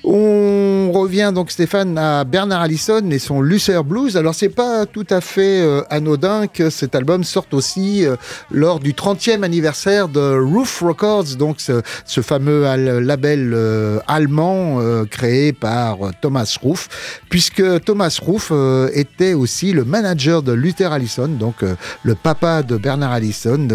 On 0.05 0.93
revient 0.93 1.33
donc 1.35 1.51
Stéphane 1.51 1.99
à 1.99 2.23
Bernard 2.25 2.63
Allison 2.63 3.11
et 3.11 3.19
son 3.19 3.43
Lucer 3.43 3.83
Blues. 3.85 4.17
Alors 4.17 4.35
c'est 4.35 4.49
pas 4.49 4.87
tout 4.87 5.07
à 5.11 5.21
fait 5.21 5.61
euh, 5.61 5.83
anodin 5.91 6.47
que 6.47 6.71
cet 6.71 6.95
album 6.95 7.25
sorte 7.25 7.53
aussi 7.53 8.07
euh, 8.07 8.15
lors 8.51 8.79
du 8.79 8.93
30e 8.93 9.43
anniversaire 9.43 10.09
de 10.09 10.39
Roof 10.41 10.83
Records, 10.83 11.37
donc 11.37 11.57
ce, 11.61 11.83
fameux 12.21 12.63
label 13.01 13.53
euh, 13.55 13.99
allemand 14.07 14.81
créé 15.11 15.53
par 15.53 15.99
Thomas 16.21 16.57
Roof, 16.63 16.89
puisque 17.29 17.63
Thomas 17.85 18.17
Roof 18.23 18.53
était 18.93 19.35
aussi 19.35 19.73
le 19.73 19.85
manager 19.85 20.43
de 20.43 20.53
Luther 20.53 20.93
Allison, 20.93 21.29
donc 21.29 21.57
le 22.03 22.15
papa 22.15 22.63
de 22.63 22.77
Bernard 22.77 23.13
Allison, 23.13 23.69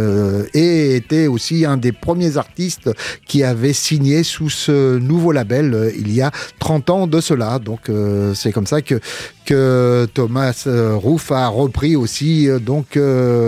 et 0.54 0.96
était 0.96 1.28
aussi 1.28 1.66
un 1.66 1.78
des 1.78 1.92
premiers 1.92 2.38
artistes 2.38 2.90
qui 3.26 3.44
avait 3.44 3.74
signé 3.74 4.24
sous 4.24 4.50
ce 4.50 4.98
nouveau 4.98 5.32
label 5.32 5.92
y 6.13 6.21
a 6.21 6.32
30 6.60 6.89
ans 6.89 7.08
de 7.08 7.21
cela. 7.21 7.60
Donc 7.60 7.89
euh, 7.89 8.34
c'est 8.34 8.52
comme 8.52 8.67
ça 8.67 8.82
que, 8.82 8.99
que 9.45 10.08
Thomas 10.13 10.63
euh, 10.67 10.95
Ruff 10.95 11.32
a 11.32 11.47
repris 11.47 11.95
aussi 11.95 12.49
euh, 12.49 12.60
donc 12.60 12.97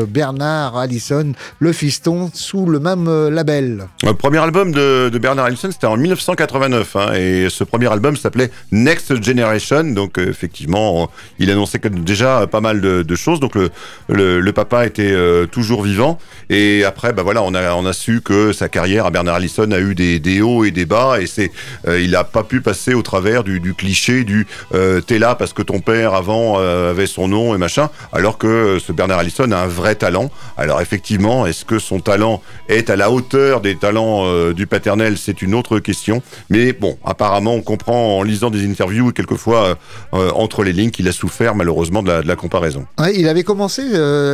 Bernard 0.09 0.77
Allison, 0.77 1.33
le 1.59 1.73
fiston, 1.73 2.29
sous 2.33 2.65
le 2.65 2.79
même 2.79 3.29
label. 3.29 3.87
Le 4.03 4.13
premier 4.13 4.39
album 4.39 4.71
de, 4.71 5.11
Bernard 5.21 5.45
Allison, 5.45 5.69
c'était 5.71 5.87
en 5.87 5.97
1989, 5.97 6.95
hein, 6.95 7.13
et 7.13 7.47
ce 7.49 7.63
premier 7.63 7.91
album 7.91 8.15
s'appelait 8.15 8.51
Next 8.71 9.23
Generation. 9.23 9.83
Donc 9.83 10.17
effectivement, 10.17 11.09
il 11.39 11.49
annonçait 11.51 11.79
déjà 11.79 12.47
pas 12.47 12.61
mal 12.61 12.81
de, 12.81 13.15
choses. 13.15 13.39
Donc 13.39 13.55
le, 13.55 13.69
le, 14.39 14.53
papa 14.53 14.85
était 14.85 15.13
toujours 15.51 15.83
vivant, 15.83 16.17
et 16.49 16.83
après, 16.83 17.13
bah 17.13 17.23
voilà, 17.23 17.43
on 17.43 17.53
a, 17.53 17.73
on 17.73 17.85
a 17.85 17.93
su 17.93 18.21
que 18.21 18.51
sa 18.51 18.69
carrière 18.69 19.05
à 19.05 19.11
Bernard 19.11 19.35
Allison 19.35 19.71
a 19.71 19.79
eu 19.79 19.95
des, 19.95 20.19
des 20.19 20.41
hauts 20.41 20.63
et 20.65 20.71
des 20.71 20.85
bas, 20.85 21.17
et 21.19 21.51
il 21.87 22.11
n'a 22.11 22.23
pas 22.23 22.43
pu 22.43 22.54
passer 22.61 22.93
au 22.93 23.01
travers 23.01 23.43
du, 23.43 23.73
cliché 23.73 24.23
du 24.23 24.47
euh, 24.73 25.01
t'es 25.01 25.19
là 25.19 25.35
parce 25.35 25.53
que 25.53 25.61
ton 25.61 25.79
père 25.79 26.13
avant 26.13 26.55
euh, 26.57 26.91
avait 26.91 27.07
son 27.07 27.27
nom 27.27 27.55
et 27.55 27.57
machin, 27.57 27.89
alors 28.13 28.37
que 28.37 28.47
euh, 28.47 28.79
ce 28.79 28.91
Bernard 28.91 29.19
Allison 29.19 29.51
a 29.51 29.57
un 29.57 29.67
vrai 29.67 29.95
talent. 29.95 30.29
Alors 30.57 30.81
effectivement, 30.81 31.45
est-ce 31.45 31.65
que 31.65 31.79
son 31.79 31.99
talent 31.99 32.41
est 32.69 32.89
à 32.89 32.95
la 32.95 33.11
hauteur 33.11 33.61
des 33.61 33.75
talents 33.75 34.51
du 34.53 34.67
paternel? 34.67 35.17
C'est 35.17 35.41
une 35.41 35.53
autre 35.55 35.79
question. 35.79 36.21
Mais 36.49 36.73
bon, 36.73 36.97
apparemment, 37.05 37.53
on 37.53 37.61
comprend 37.61 38.17
en 38.17 38.23
lisant 38.23 38.49
des 38.49 38.65
interviews 38.65 39.09
et 39.09 39.13
quelquefois 39.13 39.77
entre 40.11 40.63
les 40.63 40.73
lignes 40.73 40.91
qu'il 40.91 41.07
a 41.07 41.11
souffert 41.11 41.55
malheureusement 41.55 42.03
de 42.03 42.11
la, 42.11 42.35
comparaison. 42.35 42.85
il 43.13 43.27
avait 43.27 43.43
commencé 43.43 43.83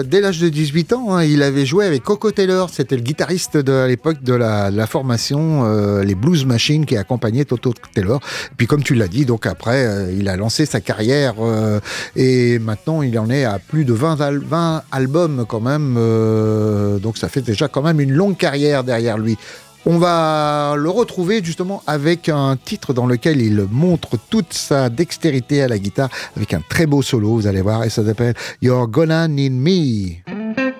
dès 0.05 0.21
l'âge 0.21 0.39
de 0.39 0.49
18 0.49 0.93
ans. 0.93 1.15
Hein. 1.15 1.23
il 1.23 1.43
avait 1.43 1.65
joué 1.65 1.86
avec 1.86 2.03
Coco 2.03 2.31
Taylor. 2.31 2.69
C'était 2.69 2.95
le 2.95 3.01
guitariste 3.01 3.57
de, 3.57 3.73
à 3.73 3.88
l'époque 3.88 4.21
de 4.23 4.34
la, 4.34 4.88
formation, 4.88 6.01
les 6.01 6.15
Blues 6.15 6.45
Machines 6.45 6.86
qui 6.86 6.97
accompagnaient 6.97 7.45
Toto 7.45 7.73
Taylor. 7.93 8.11
Puis 8.58 8.67
comme 8.67 8.84
tu 8.84 8.95
l'as 8.95 9.08
dit, 9.08 9.26
donc 9.26 9.45
après, 9.45 9.86
euh, 9.86 10.12
il 10.12 10.28
a 10.30 10.38
lancé 10.38 10.65
sa 10.65 10.82
carrière 10.82 11.36
euh, 11.39 11.80
et 12.15 12.60
maintenant 12.60 13.02
il 13.02 13.17
en 13.19 13.30
est 13.30 13.45
à 13.45 13.60
plus 13.60 13.86
de 13.86 13.93
20, 13.93 14.17
20 14.43 14.84
albums 14.91 15.45
quand 15.47 15.62
même. 15.62 15.95
Euh, 15.97 17.00
donc 17.00 17.17
ça 17.17 17.30
fait 17.30 17.41
déjà 17.41 17.67
quand 17.67 17.82
même 17.82 18.00
une 18.00 18.12
longue 18.12 18.38
carrière 18.38 18.84
derrière 18.84 19.17
lui. 19.17 19.38
On 19.86 19.97
va 19.97 20.76
le 20.78 20.89
retrouver 20.89 21.43
justement 21.43 21.82
avec 21.88 22.30
un 22.30 22.56
titre 22.56 22.93
dans 22.93 23.08
lequel 23.08 23.41
il 23.41 23.65
montre 23.71 24.12
toute 24.30 24.54
sa 24.54 24.89
dextérité 24.89 25.63
à 25.63 25.67
la 25.67 25.80
guitare 25.80 26.10
avec 26.38 26.54
un 26.54 26.62
très 26.69 26.86
beau 26.86 27.02
solo, 27.02 27.34
vous 27.34 27.47
allez 27.47 27.62
voir, 27.62 27.84
et 27.84 27.89
ça 27.89 28.06
s'appelle 28.06 28.36
You're 28.62 28.88
Gonna 28.88 29.28
Need 29.28 29.54
Me. 29.54 30.70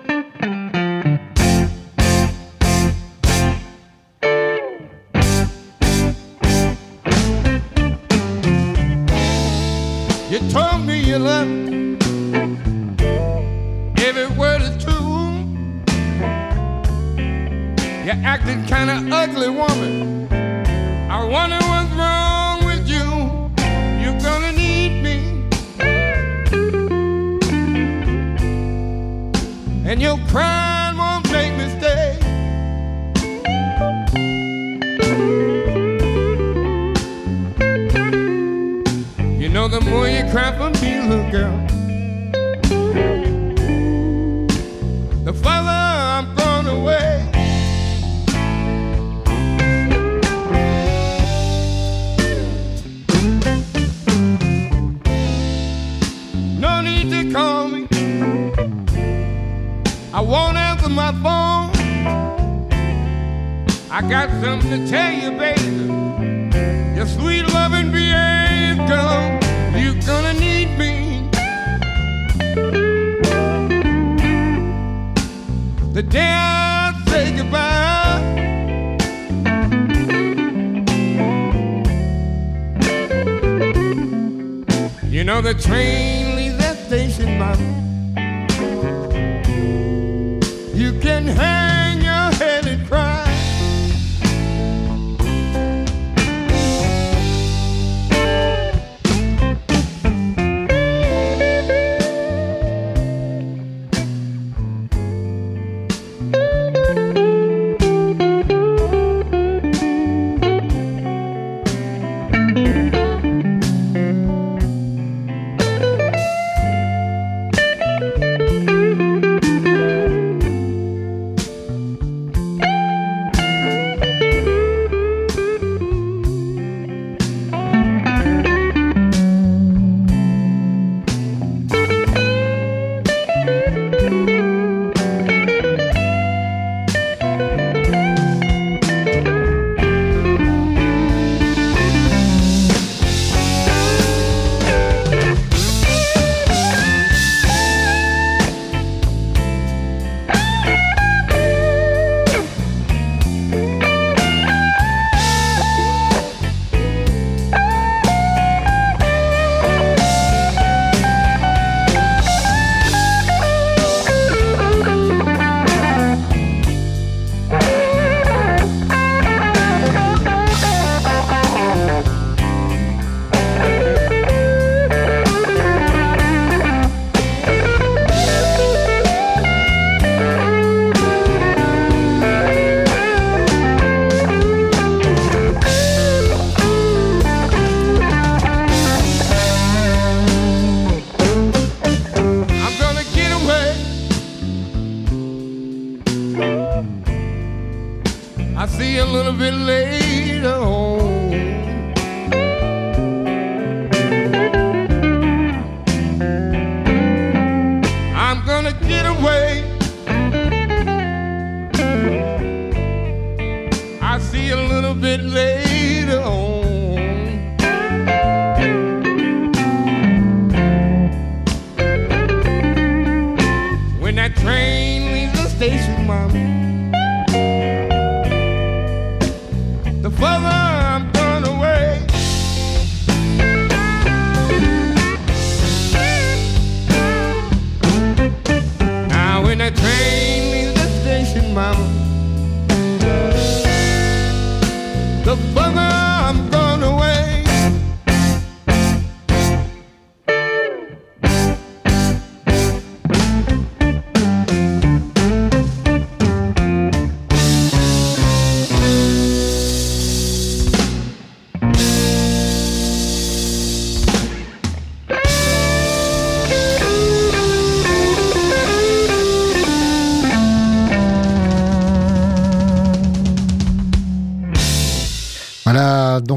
Love 11.18 11.48
Every 13.98 14.26
word 14.36 14.62
is 14.62 14.84
true. 14.84 14.92
You're 18.04 18.22
acting 18.24 18.66
kind 18.66 18.90
of 18.90 19.12
ugly, 19.12 19.48
woman. 19.48 20.26
I 21.10 21.24
wonder 21.24 21.58
what's 21.70 21.92
wrong 21.94 22.64
with 22.64 22.88
you. 22.88 23.06
You're 24.02 24.20
gonna 24.20 24.52
need 24.52 25.02
me. 25.02 25.48
And 29.88 30.00
your 30.00 30.18
crying 30.28 30.61
the 39.72 39.80
more 39.80 40.06
you 40.06 40.22
cry 40.30 40.52
for 40.58 40.68
me, 40.82 41.00
little 41.00 41.30
girl, 41.30 41.56
the 45.24 45.32
farther 45.32 45.70
I'm 45.70 46.36
thrown 46.36 46.66
away. 46.66 47.24
No 56.60 56.82
need 56.82 57.08
to 57.10 57.32
call 57.32 57.68
me. 57.68 57.88
I 60.12 60.20
won't 60.20 60.58
answer 60.58 60.90
my 60.90 61.12
phone. 61.22 61.70
I 63.90 64.02
got 64.06 64.28
something 64.42 64.68
to 64.68 64.86
tell 64.86 65.12
you, 65.14 65.30
baby. 65.30 65.62
Your 66.94 67.06
sweet 67.06 67.44
loving 67.54 67.90
behave, 67.90 68.41
The 76.02 76.08
day 76.08 76.32
I 76.34 76.92
say 77.06 77.36
goodbye. 77.36 78.20
You 85.08 85.22
know 85.22 85.40
the 85.40 85.54
train 85.54 86.34
leaves 86.34 86.58
that 86.58 86.76
station, 86.88 87.38
mama. 87.38 87.68
You 90.74 90.98
can 90.98 91.26
hang 91.28 91.71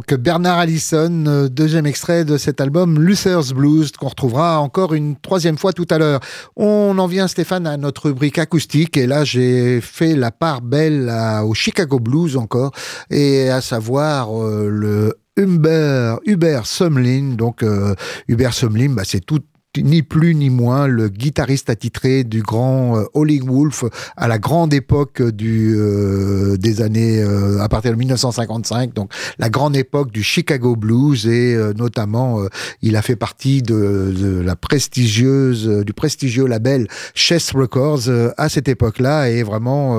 donc 0.08 0.20
Bernard 0.20 0.60
Allison, 0.60 1.26
euh, 1.26 1.50
deuxième 1.50 1.86
extrait 1.86 2.26
de 2.26 2.38
cet 2.38 2.62
album 2.62 3.02
Luther's 3.02 3.54
Blues, 3.54 3.91
qu'on 3.91 4.10
retrouvera 4.10 4.60
encore 4.60 4.94
une 4.94 5.15
troisième 5.15 5.58
fois 5.58 5.74
tout 5.74 5.88
à 5.89 5.98
l'heure. 5.98 6.20
On 6.56 6.98
en 6.98 7.08
vient, 7.08 7.28
Stéphane, 7.28 7.65
à 7.65 7.78
notre 7.78 8.10
rubrique 8.10 8.38
acoustique, 8.38 8.98
et 8.98 9.08
là 9.08 9.24
j'ai 9.24 9.82
fait 9.82 10.15
la 10.15 10.32
part 10.32 10.62
belle 10.62 11.12
au 11.44 11.54
Chicago 11.54 12.00
Blues 12.00 12.38
encore, 12.38 12.72
et 13.10 13.50
à 13.50 13.62
savoir 13.62 14.30
euh, 14.44 14.70
le 14.70 15.15
Hubert, 15.38 16.20
Hubert 16.26 16.68
Sumlin. 16.68 17.36
Donc 17.36 17.63
euh, 17.63 17.96
Hubert 18.28 18.54
Sumlin, 18.54 18.89
bah, 18.89 19.04
c'est 19.06 19.26
tout 19.26 19.41
ni 19.78 20.02
plus 20.02 20.36
ni 20.36 20.50
moins 20.50 20.88
le 20.88 21.10
guitariste 21.10 21.70
attitré 21.70 22.24
du 22.24 22.42
grand 22.42 22.98
euh, 22.98 23.06
Howling 23.14 23.48
Wolf 23.48 23.86
à 24.18 24.28
la 24.28 24.38
grande 24.38 24.74
époque 24.74 25.22
du 25.22 25.76
euh, 25.78 26.58
des 26.58 26.82
années 26.82 27.22
euh, 27.22 27.62
à 27.62 27.70
partir 27.70 27.92
de 27.92 27.98
1955 27.98 28.94
donc 28.94 29.12
la 29.40 29.50
grande 29.50 29.76
époque 29.76 30.12
du 30.12 30.24
Chicago 30.24 30.76
Blues 30.76 31.28
et 31.28 31.56
euh, 31.56 31.74
notamment 31.74 32.42
euh, 32.42 32.48
il 32.82 32.96
a 32.96 33.02
fait 33.02 33.16
partie 33.16 33.62
de, 33.62 34.14
de 34.18 34.42
la 34.42 34.56
prestigieuse 34.56 35.68
du 35.86 35.94
prestigieux 35.94 36.46
label 36.46 36.88
Chess 37.14 37.52
Records 37.54 38.08
euh, 38.08 38.32
à 38.38 38.50
cette 38.50 38.68
époque-là. 38.68 39.30
Et 39.30 39.44
vraiment 39.44 39.98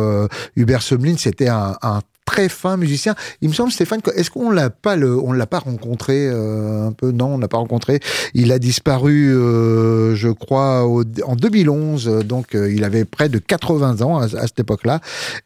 Hubert 0.57 0.83
Sumlin 0.83 1.17
c'était 1.17 1.49
un, 1.49 1.77
un 1.83 2.01
très 2.27 2.51
fin 2.51 2.77
musicien. 2.77 3.15
Il 3.41 3.49
me 3.49 3.55
semble, 3.55 3.73
Stéphane, 3.73 4.01
est-ce 4.15 4.31
qu'on 4.31 4.51
l'a 4.51 4.69
pas 4.69 4.97
le, 4.97 5.17
on 5.19 5.33
l'a 5.33 5.47
pas 5.47 5.61
rencontré 5.61 6.29
euh, 6.29 6.89
un 6.89 6.93
peu? 6.93 7.13
Non, 7.13 7.37
on 7.37 7.39
l'a 7.39 7.49
pas 7.49 7.57
rencontré. 7.57 8.01
Il 8.35 8.53
a 8.53 8.59
disparu, 8.59 9.35
euh, 9.35 10.15
je 10.15 10.29
crois, 10.29 10.85
en 10.85 11.37
2011. 11.37 12.09
euh, 12.09 12.23
Donc, 12.23 12.55
euh, 12.55 12.71
il 12.71 12.85
avait 12.85 13.05
près 13.05 13.29
de 13.31 13.39
80 13.39 14.03
ans 14.03 14.19
à, 14.19 14.29
cette 14.29 14.61
époque-là. 14.61 15.01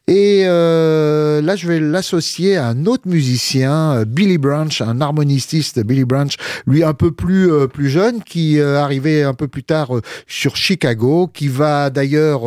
Et 0.09 0.45
euh, 0.47 1.43
là, 1.43 1.55
je 1.55 1.69
vais 1.69 1.79
l'associer 1.79 2.57
à 2.57 2.67
un 2.67 2.87
autre 2.87 3.07
musicien, 3.07 3.93
euh, 3.93 4.05
Billy 4.07 4.39
Branch, 4.39 4.81
un 4.81 5.01
harmoniciste, 5.01 5.81
Billy 5.81 6.05
Branch, 6.05 6.35
lui 6.67 6.83
un 6.83 6.95
peu 6.95 7.13
plus 7.13 7.51
plus 7.73 7.91
jeune, 7.91 8.23
qui 8.23 8.61
arrivait 8.61 9.23
un 9.23 9.35
peu 9.35 9.49
plus 9.49 9.63
tard 9.63 9.91
sur 10.27 10.57
Chicago, 10.57 11.29
qui 11.33 11.49
va 11.49 11.91
d'ailleurs 11.91 12.43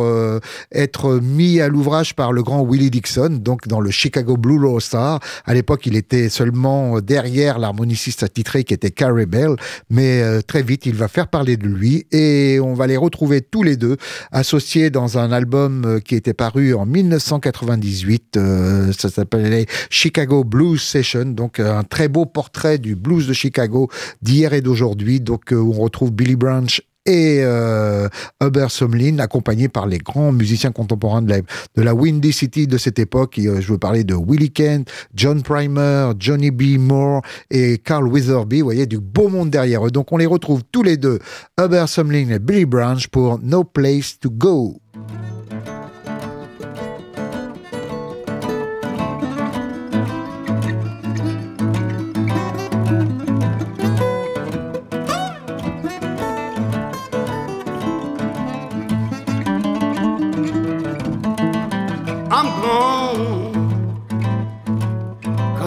être 0.72 1.20
mis 1.20 1.60
à 1.60 1.68
l'ouvrage 1.68 2.14
par 2.16 2.32
le 2.32 2.42
grand 2.42 2.62
Willie 2.62 2.90
Dixon, 2.90 3.38
donc 3.40 3.68
dans 3.68 3.80
le 3.80 3.90
Chicago 3.90 4.23
Blue 4.32 4.58
Roll 4.58 4.80
Star. 4.80 5.20
À 5.44 5.54
l'époque, 5.54 5.86
il 5.86 5.96
était 5.96 6.28
seulement 6.28 7.00
derrière 7.00 7.58
l'harmoniciste 7.58 8.22
attitré 8.22 8.64
qui 8.64 8.74
était 8.74 8.90
Carey 8.90 9.26
Bell, 9.26 9.56
mais 9.90 10.22
euh, 10.22 10.40
très 10.40 10.62
vite, 10.62 10.86
il 10.86 10.94
va 10.94 11.08
faire 11.08 11.28
parler 11.28 11.56
de 11.56 11.66
lui 11.66 12.06
et 12.12 12.58
on 12.60 12.74
va 12.74 12.86
les 12.86 12.96
retrouver 12.96 13.40
tous 13.40 13.62
les 13.62 13.76
deux 13.76 13.96
associés 14.32 14.90
dans 14.90 15.18
un 15.18 15.32
album 15.32 15.84
euh, 15.84 16.00
qui 16.00 16.14
était 16.14 16.34
paru 16.34 16.74
en 16.74 16.86
1998. 16.86 18.36
euh, 18.36 18.92
ça 18.92 19.10
s'appelait 19.10 19.66
Chicago 19.90 20.44
Blues 20.44 20.80
Session, 20.80 21.26
donc 21.26 21.60
un 21.60 21.82
très 21.82 22.08
beau 22.08 22.26
portrait 22.26 22.78
du 22.78 22.96
blues 22.96 23.26
de 23.26 23.32
Chicago 23.32 23.88
d'hier 24.22 24.52
et 24.52 24.60
d'aujourd'hui. 24.60 25.20
Donc, 25.20 25.52
on 25.52 25.72
retrouve 25.72 26.12
Billy 26.12 26.36
Branch 26.36 26.80
et 27.06 27.40
euh, 27.42 28.08
Hubert 28.42 28.70
Sumlin, 28.70 29.18
accompagné 29.18 29.68
par 29.68 29.86
les 29.86 29.98
grands 29.98 30.32
musiciens 30.32 30.72
contemporains 30.72 31.22
de 31.22 31.42
la, 31.76 31.94
Windy 31.94 32.32
City 32.32 32.66
de 32.66 32.78
cette 32.78 32.98
époque. 32.98 33.38
Et, 33.38 33.46
euh, 33.46 33.60
je 33.60 33.72
veux 33.72 33.78
parler 33.78 34.04
de 34.04 34.14
Willie 34.14 34.52
Kent, 34.52 34.90
John 35.14 35.42
Primer, 35.42 36.12
Johnny 36.18 36.50
B. 36.50 36.78
Moore 36.78 37.22
et 37.50 37.78
Carl 37.78 38.08
Witherby. 38.08 38.60
Vous 38.60 38.66
voyez, 38.66 38.86
du 38.86 38.98
beau 38.98 39.28
monde 39.28 39.50
derrière 39.50 39.86
eux. 39.86 39.90
Donc 39.90 40.12
on 40.12 40.16
les 40.16 40.26
retrouve 40.26 40.62
tous 40.72 40.82
les 40.82 40.96
deux, 40.96 41.18
Hubert 41.60 41.88
Sumlin 41.88 42.30
et 42.30 42.38
Billy 42.38 42.64
Branch, 42.64 43.06
pour 43.08 43.38
No 43.38 43.64
Place 43.64 44.18
to 44.18 44.30
Go. 44.30 44.80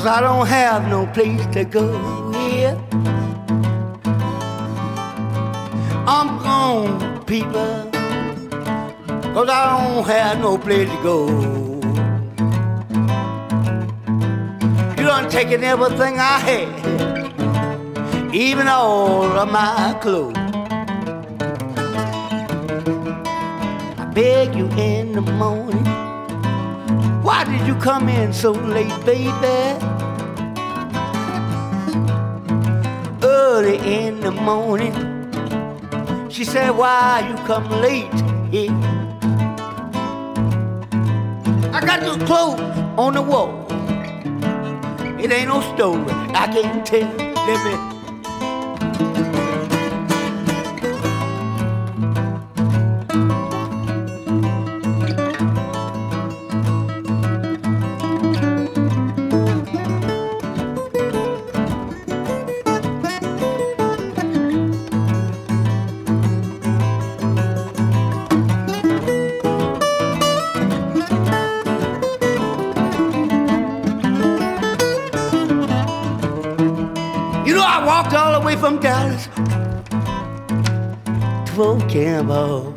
I 0.08 0.22
don't 0.22 0.48
have 0.48 0.88
no 0.88 1.06
place 1.08 1.46
to 1.48 1.66
go 1.66 1.86
here. 2.32 2.80
I'm 6.08 6.40
gone, 6.40 7.26
people. 7.26 7.92
Cause 9.34 9.50
I 9.50 9.64
don't 9.76 10.08
have 10.08 10.40
no 10.40 10.58
place 10.58 10.90
to 10.90 11.04
go. 11.04 11.28
You 14.98 15.08
done 15.08 15.30
taken 15.30 15.66
everything 15.66 16.20
I 16.20 16.40
had, 16.40 16.70
even 18.34 18.70
all 18.70 19.26
of 19.26 19.52
my 19.52 19.94
clothes. 20.02 20.38
I 23.98 24.06
beg 24.14 24.56
you 24.56 24.70
in 24.78 25.12
the 25.12 25.22
morning. 25.22 26.07
Why 27.28 27.44
did 27.44 27.68
you 27.68 27.76
come 27.76 28.08
in 28.08 28.32
so 28.32 28.52
late, 28.54 28.88
baby? 29.06 29.28
Early 33.22 33.80
in 33.80 34.22
the 34.22 34.32
morning, 34.32 34.94
she 36.30 36.46
said, 36.46 36.70
Why 36.70 37.28
you 37.28 37.36
come 37.46 37.68
late 37.82 38.14
here? 38.50 38.72
I 41.74 41.82
got 41.86 42.02
your 42.02 42.18
clothes 42.26 42.62
on 42.98 43.16
the 43.16 43.22
wall. 43.22 43.68
It 45.20 45.30
ain't 45.30 45.50
no 45.50 45.60
story, 45.76 46.10
I 46.34 46.48
can't 46.48 46.86
tell. 46.86 47.12
Let 47.12 47.60
me. 47.66 47.74
All 78.18 78.40
the 78.40 78.46
way 78.46 78.56
from 78.56 78.80
Dallas 78.80 79.28
to 81.46 81.62
Old 81.62 81.88
Campbell. 81.88 82.74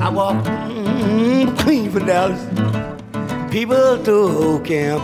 I 0.00 0.08
walked 0.08 0.46
mm, 0.46 1.58
Queen 1.58 1.90
from 1.90 2.06
Dallas. 2.06 2.42
People 3.52 4.02
to 4.04 4.60
camp. 4.64 5.02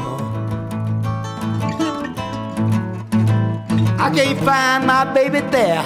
I 4.01 4.11
can't 4.15 4.39
find 4.41 4.87
my 4.87 5.05
baby 5.13 5.41
there. 5.51 5.85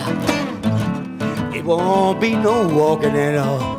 It 1.52 1.64
won't 1.64 2.20
be 2.20 2.34
no 2.34 2.68
walking 2.68 3.16
at 3.16 3.36
all. 3.36 3.75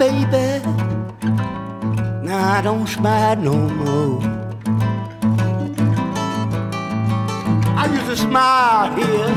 Baby. 0.00 0.64
Now 2.24 2.56
I 2.56 2.62
don't 2.62 2.86
smile 2.86 3.36
no 3.36 3.52
more. 3.52 4.22
I 7.76 7.84
used 7.92 8.06
to 8.06 8.16
smile 8.16 8.88
here. 8.96 9.30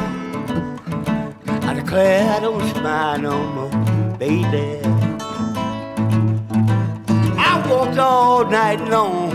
I 1.68 1.74
declare 1.74 2.38
I 2.38 2.40
don't 2.40 2.66
smile 2.76 3.20
no 3.20 3.36
more, 3.56 4.18
baby. 4.18 4.80
I 7.50 7.52
walked 7.70 7.98
all 7.98 8.46
night 8.50 8.80
long. 8.88 9.32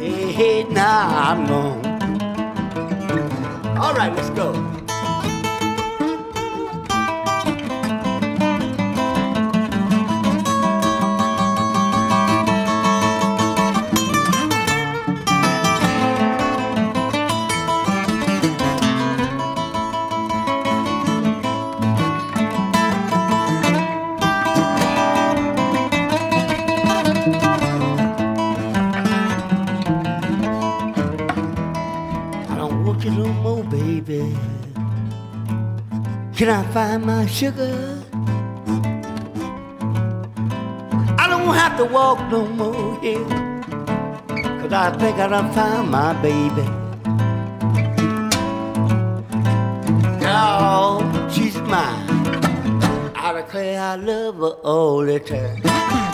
Hey, 0.00 0.32
hey, 0.32 0.64
now 0.64 1.30
I'm 1.30 1.46
gone. 1.46 1.86
All 3.78 3.94
right, 3.94 4.12
let's 4.16 4.30
go. 4.30 4.65
Can 36.46 36.64
I 36.64 36.72
find 36.72 37.04
my 37.04 37.26
sugar? 37.26 38.04
I 41.18 41.26
don't 41.28 41.52
have 41.52 41.76
to 41.78 41.84
walk 41.84 42.20
no 42.30 42.46
more 42.46 43.00
here. 43.00 43.26
Cause 44.60 44.72
I 44.72 44.96
think 44.96 45.18
I 45.18 45.26
done 45.26 45.52
found 45.52 45.90
my 45.90 46.12
baby. 46.22 46.62
Oh, 50.22 51.02
she's 51.34 51.56
mine. 51.62 52.06
I 53.16 53.32
declare 53.34 53.80
I 53.80 53.96
love 53.96 54.36
her 54.36 54.54
all 54.62 55.00
the 55.00 55.18
time. 55.18 56.05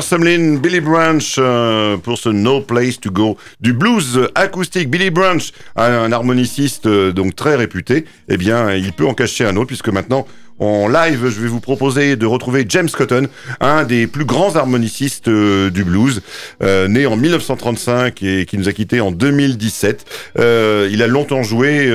Sumlin, 0.00 0.56
Billy 0.56 0.80
Branch 0.80 1.36
euh, 1.38 1.96
pour 1.96 2.18
ce 2.18 2.28
No 2.28 2.60
Place 2.60 2.98
to 2.98 3.10
Go 3.10 3.36
du 3.60 3.72
blues 3.72 4.28
acoustique. 4.34 4.90
Billy 4.90 5.10
Branch, 5.10 5.52
un, 5.76 5.92
un 5.92 6.12
harmoniciste 6.12 6.86
euh, 6.86 7.12
donc 7.12 7.36
très 7.36 7.54
réputé, 7.54 8.04
eh 8.28 8.36
bien 8.36 8.74
il 8.74 8.92
peut 8.92 9.06
en 9.06 9.14
cacher 9.14 9.44
un 9.44 9.56
autre 9.56 9.68
puisque 9.68 9.88
maintenant 9.88 10.26
en 10.58 10.88
live 10.88 11.28
je 11.28 11.40
vais 11.40 11.48
vous 11.48 11.60
proposer 11.60 12.16
de 12.16 12.26
retrouver 12.26 12.64
James 12.68 12.88
Cotton, 12.88 13.26
un 13.60 13.84
des 13.84 14.06
plus 14.06 14.24
grands 14.24 14.56
harmonicistes 14.56 15.28
euh, 15.28 15.70
du 15.70 15.84
blues, 15.84 16.22
euh, 16.62 16.88
né 16.88 17.06
en 17.06 17.16
1935 17.16 18.22
et 18.22 18.46
qui 18.46 18.56
nous 18.58 18.68
a 18.68 18.72
quitté 18.72 19.00
en 19.00 19.10
2017. 19.10 20.04
Euh, 20.38 20.88
il 20.90 21.02
a 21.02 21.06
longtemps 21.06 21.42
joué 21.42 21.86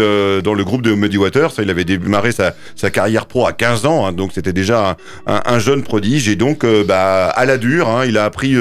dans 0.43 0.53
le 0.53 0.63
groupe 0.63 0.81
de 0.81 0.93
Muddy 0.93 1.17
Waters, 1.17 1.51
il 1.59 1.69
avait 1.69 1.83
démarré 1.85 2.31
sa, 2.31 2.53
carrière 2.91 3.25
pro 3.25 3.47
à 3.47 3.53
15 3.53 3.85
ans, 3.85 4.05
hein, 4.05 4.11
donc 4.11 4.31
c'était 4.33 4.53
déjà 4.53 4.97
un, 5.25 5.33
un- 5.35 5.41
un 5.45 5.59
jeune 5.59 5.83
prodige 5.83 6.27
et 6.29 6.35
donc 6.35 6.65
bah, 6.87 7.27
à 7.27 7.45
la 7.45 7.57
dure, 7.57 7.89
hein, 7.89 8.05
il 8.05 8.17
a 8.17 8.25
appris 8.25 8.55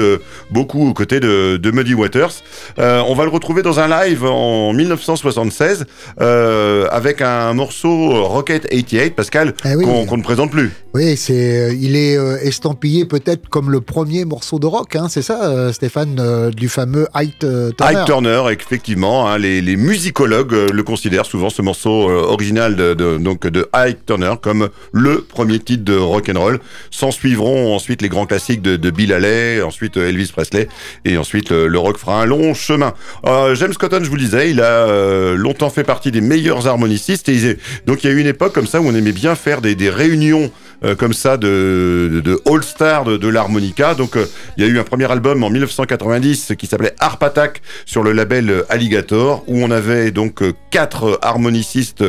beaucoup 0.49 0.87
aux 0.89 0.93
côtés 0.93 1.19
de, 1.19 1.71
Muddy 1.71 1.93
Waters. 1.93 2.31
On 2.77 3.13
va 3.13 3.23
le 3.23 3.29
retrouver 3.29 3.61
dans 3.61 3.79
un 3.79 3.87
live 3.87 4.25
en 4.25 4.73
1976 4.73 5.85
euh, 6.21 6.87
avec 6.91 7.21
un 7.21 7.53
morceau 7.53 8.23
Rocket 8.25 8.67
88, 8.69 9.15
Pascal, 9.15 9.53
Eh. 9.65 9.90
Qu'on 10.07 10.17
ne 10.17 10.23
présente 10.23 10.51
plus. 10.51 10.71
Oui, 10.93 11.15
c'est, 11.15 11.69
euh, 11.69 11.73
il 11.79 11.95
est 11.95 12.17
euh, 12.17 12.37
estampillé 12.41 13.05
peut-être 13.05 13.47
comme 13.47 13.71
le 13.71 13.79
premier 13.79 14.25
morceau 14.25 14.59
de 14.59 14.65
rock, 14.65 14.97
hein, 14.97 15.07
c'est 15.09 15.21
ça, 15.21 15.45
euh, 15.49 15.71
Stéphane, 15.71 16.51
du 16.51 16.67
fameux 16.67 17.07
euh, 17.15 17.71
Turner. 17.71 17.97
Ike 17.99 18.05
Turner, 18.05 18.43
effectivement, 18.51 19.29
hein, 19.29 19.37
les, 19.37 19.61
les 19.61 19.77
musicologues 19.77 20.51
le 20.51 20.83
considèrent 20.83 21.25
souvent 21.25 21.49
ce 21.49 21.61
morceau 21.61 22.09
original 22.09 22.75
de, 22.75 22.93
de- 22.93 23.17
donc 23.17 23.47
de 23.47 23.69
Ike 23.71 24.05
Turner 24.05 24.33
comme 24.41 24.67
le 24.91 25.21
premier 25.21 25.59
titre 25.59 25.85
de 25.85 25.95
rock 25.95 26.29
and 26.35 26.37
roll. 26.37 26.59
S'en 26.89 27.11
suivront 27.11 27.73
ensuite 27.73 28.01
les 28.01 28.09
grands 28.09 28.25
classiques 28.25 28.61
de, 28.61 28.75
de 28.75 28.89
Bill 28.91 29.13
Haley, 29.13 29.61
ensuite 29.61 29.95
Elvis 29.95 30.31
Presley, 30.33 30.67
et 31.05 31.17
ensuite 31.17 31.51
le 31.51 31.79
rock 31.79 31.97
fera 31.99 32.21
un 32.21 32.25
long 32.25 32.53
chemin. 32.53 32.93
James 33.23 33.73
Cotton, 33.79 34.01
je 34.03 34.09
vous 34.09 34.15
le 34.17 34.23
disais, 34.23 34.51
il 34.51 34.59
a 34.59 35.35
longtemps 35.35 35.69
fait 35.69 35.85
partie 35.85 36.11
des 36.11 36.19
meilleurs 36.21 36.67
harmonicistes, 36.67 37.29
et 37.29 37.33
il- 37.35 37.57
donc 37.87 38.03
il 38.03 38.07
y 38.07 38.09
a 38.09 38.13
eu 38.13 38.19
une 38.19 38.27
époque 38.27 38.51
comme 38.51 38.67
ça 38.67 38.81
où 38.81 38.85
on 38.87 38.93
aimait 38.93 39.13
bien 39.13 39.35
faire 39.35 39.61
des, 39.61 39.73
des 39.75 39.89
réunions 39.89 40.51
euh, 40.83 40.95
comme 40.95 41.13
ça 41.13 41.37
de, 41.37 42.09
de, 42.11 42.21
de 42.21 42.41
all-star 42.47 43.05
de, 43.05 43.15
de 43.17 43.27
l'harmonica. 43.27 43.93
Donc 43.93 44.17
euh, 44.17 44.25
il 44.57 44.63
y 44.63 44.67
a 44.67 44.69
eu 44.69 44.79
un 44.79 44.83
premier 44.83 45.09
album 45.11 45.43
en 45.43 45.49
1990 45.51 46.53
qui 46.57 46.65
s'appelait 46.65 46.95
Harp 46.99 47.21
Attack 47.21 47.61
sur 47.85 48.01
le 48.01 48.13
label 48.13 48.63
Alligator 48.67 49.43
où 49.47 49.61
on 49.63 49.69
avait 49.69 50.09
donc 50.09 50.41
euh, 50.41 50.53
quatre 50.71 51.19
harmonicistes 51.21 52.03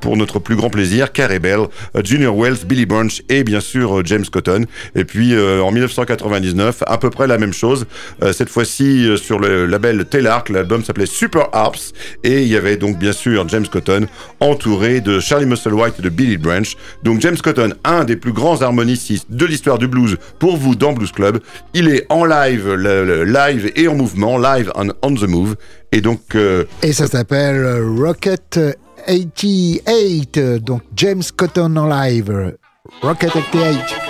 pour 0.00 0.16
notre 0.16 0.38
plus 0.38 0.54
grand 0.54 0.70
plaisir, 0.70 1.12
Carey 1.12 1.40
Bell, 1.40 1.66
Junior 2.04 2.36
Wells, 2.36 2.64
Billy 2.64 2.86
Bunch 2.86 3.22
et 3.28 3.42
bien 3.42 3.58
sûr 3.58 4.06
James 4.06 4.24
Cotton. 4.24 4.66
Et 4.94 5.04
puis 5.04 5.36
en 5.36 5.72
1999, 5.72 6.84
à 6.86 6.98
peu 6.98 7.10
près 7.10 7.26
la 7.26 7.36
même 7.36 7.52
chose, 7.52 7.86
cette 8.32 8.48
fois-ci 8.48 9.08
sur 9.16 9.40
le 9.40 9.66
label 9.66 10.04
Telarc, 10.04 10.50
l'album 10.50 10.84
s'appelait 10.84 11.06
Super 11.06 11.48
Harps 11.52 11.92
et 12.22 12.42
il 12.42 12.48
y 12.48 12.56
avait 12.56 12.76
donc 12.76 12.96
bien 12.96 13.12
sûr 13.12 13.48
James 13.48 13.66
Cotton 13.66 14.06
entouré 14.38 15.00
de 15.00 15.18
Charlie 15.18 15.46
Musselwhite 15.46 15.98
et 15.98 16.02
de 16.02 16.08
Billy 16.08 16.36
Branch. 16.36 16.76
Donc 17.02 17.20
James 17.20 17.38
Cotton, 17.38 17.70
un 17.90 18.04
des 18.04 18.16
plus 18.16 18.32
grands 18.32 18.62
harmonicistes 18.62 19.26
de 19.30 19.44
l'histoire 19.44 19.78
du 19.78 19.88
blues 19.88 20.16
pour 20.38 20.56
vous 20.56 20.74
dans 20.74 20.92
Blues 20.92 21.12
Club. 21.12 21.40
Il 21.74 21.88
est 21.88 22.06
en 22.08 22.24
live, 22.24 22.72
live 22.72 23.72
et 23.74 23.88
en 23.88 23.94
mouvement, 23.94 24.38
live 24.38 24.72
on, 24.74 25.14
the 25.14 25.28
move. 25.28 25.56
Et 25.92 26.00
donc 26.00 26.34
euh, 26.34 26.64
Et 26.82 26.92
ça 26.92 27.06
s'appelle 27.06 27.82
Rocket 27.98 28.60
88, 29.06 30.36
euh, 30.38 30.58
donc 30.58 30.82
James 30.96 31.22
Cotton 31.36 31.76
en 31.76 31.88
live. 31.88 32.54
Rocket 33.02 33.32
88. 33.32 34.09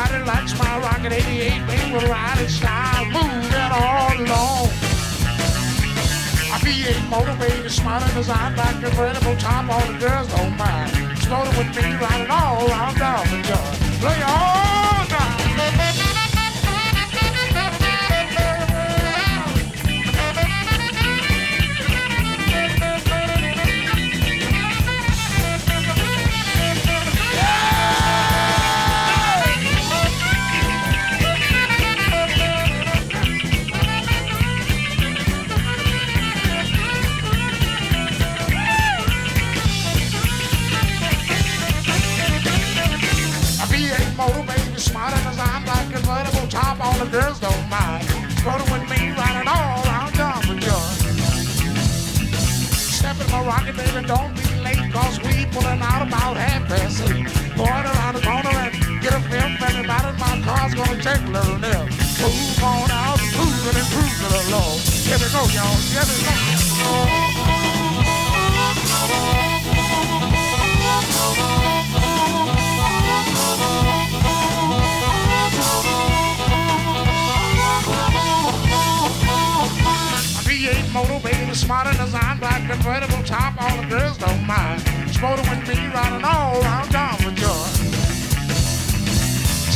Everybody 0.00 0.24
likes 0.24 0.58
my 0.58 0.78
rocket 0.78 1.12
88. 1.12 1.66
Baby, 1.66 1.92
will 1.92 2.08
ride 2.08 2.40
in 2.40 2.48
style, 2.48 3.04
move 3.04 3.52
it 3.52 3.70
all 3.70 4.08
along. 4.16 4.68
I 6.48 6.56
V8 6.64 7.08
motivated, 7.10 7.70
smart 7.70 8.02
and 8.04 8.14
designed 8.14 8.58
a 8.58 8.80
convertible 8.80 9.36
top. 9.36 9.68
All 9.68 9.92
the 9.92 9.98
girls 9.98 10.28
don't 10.28 10.56
mind. 10.56 11.12
Exploding 11.12 11.54
with 11.58 11.76
me, 11.76 11.94
riding 11.96 12.30
all 12.30 12.66
around 12.66 12.96
down 12.96 13.26
the 13.28 13.42
joint. 13.42 14.00
Play 14.00 14.22
all 14.22 14.69
a 61.16 61.30
little 61.30 61.58
nip. 61.58 61.90
Move 62.20 62.62
on 62.62 62.90
out, 62.90 63.18
moving 63.34 63.76
and 63.76 63.88
cruising 63.90 64.34
along. 64.46 64.78
Here 65.02 65.18
we 65.18 65.26
go, 65.32 65.42
y'all, 65.50 65.76
here 65.90 66.06
we 66.06 66.14
go. 66.22 66.34
A 80.12 80.32
V8 80.46 80.92
motor, 80.92 81.20
baby, 81.26 81.54
smarter 81.54 81.92
design, 81.92 82.38
black 82.38 82.70
convertible 82.70 83.22
top, 83.24 83.60
all 83.60 83.76
the 83.82 83.88
girls 83.88 84.18
don't 84.18 84.46
mind. 84.46 84.82
Spotter 85.10 85.42
with 85.50 85.68
me, 85.68 85.86
riding 85.88 86.24
all 86.24 86.62
around 86.62 86.90
town 86.90 87.16
with 87.24 87.36
joy. 87.36 87.79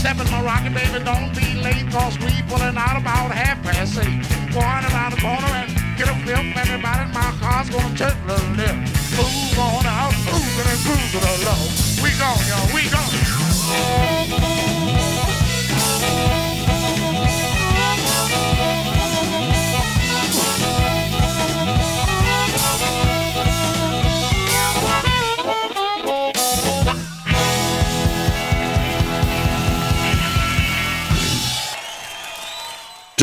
Step 0.04 0.20
in 0.20 0.30
my 0.30 0.42
rocket, 0.42 0.74
baby, 0.74 1.02
don't 1.02 1.34
be 1.34 1.54
late, 1.62 1.90
cause 1.90 2.18
we 2.18 2.42
pulling 2.42 2.76
out 2.76 3.00
about 3.00 3.30
half 3.30 3.56
past 3.62 3.96
eight. 3.96 4.20
Going 4.52 4.84
around 4.92 5.12
the 5.14 5.20
corner 5.22 5.48
and 5.48 5.72
get 5.96 6.10
a 6.10 6.14
flip, 6.20 6.44
everybody 6.58 7.08
in 7.08 7.12
my 7.14 7.32
car's 7.40 7.70
gonna 7.70 7.88
take 7.96 8.20
the 8.26 8.36
lip. 8.52 8.76
Move 9.16 9.58
on 9.58 9.86
out, 9.86 10.12
moving 10.28 10.68
and 10.68 10.80
cruising 10.84 11.24
along. 11.24 11.72
We 12.04 12.12
go, 12.20 12.36
y'all, 12.44 12.68
we 12.76 12.84
go. 14.40 14.43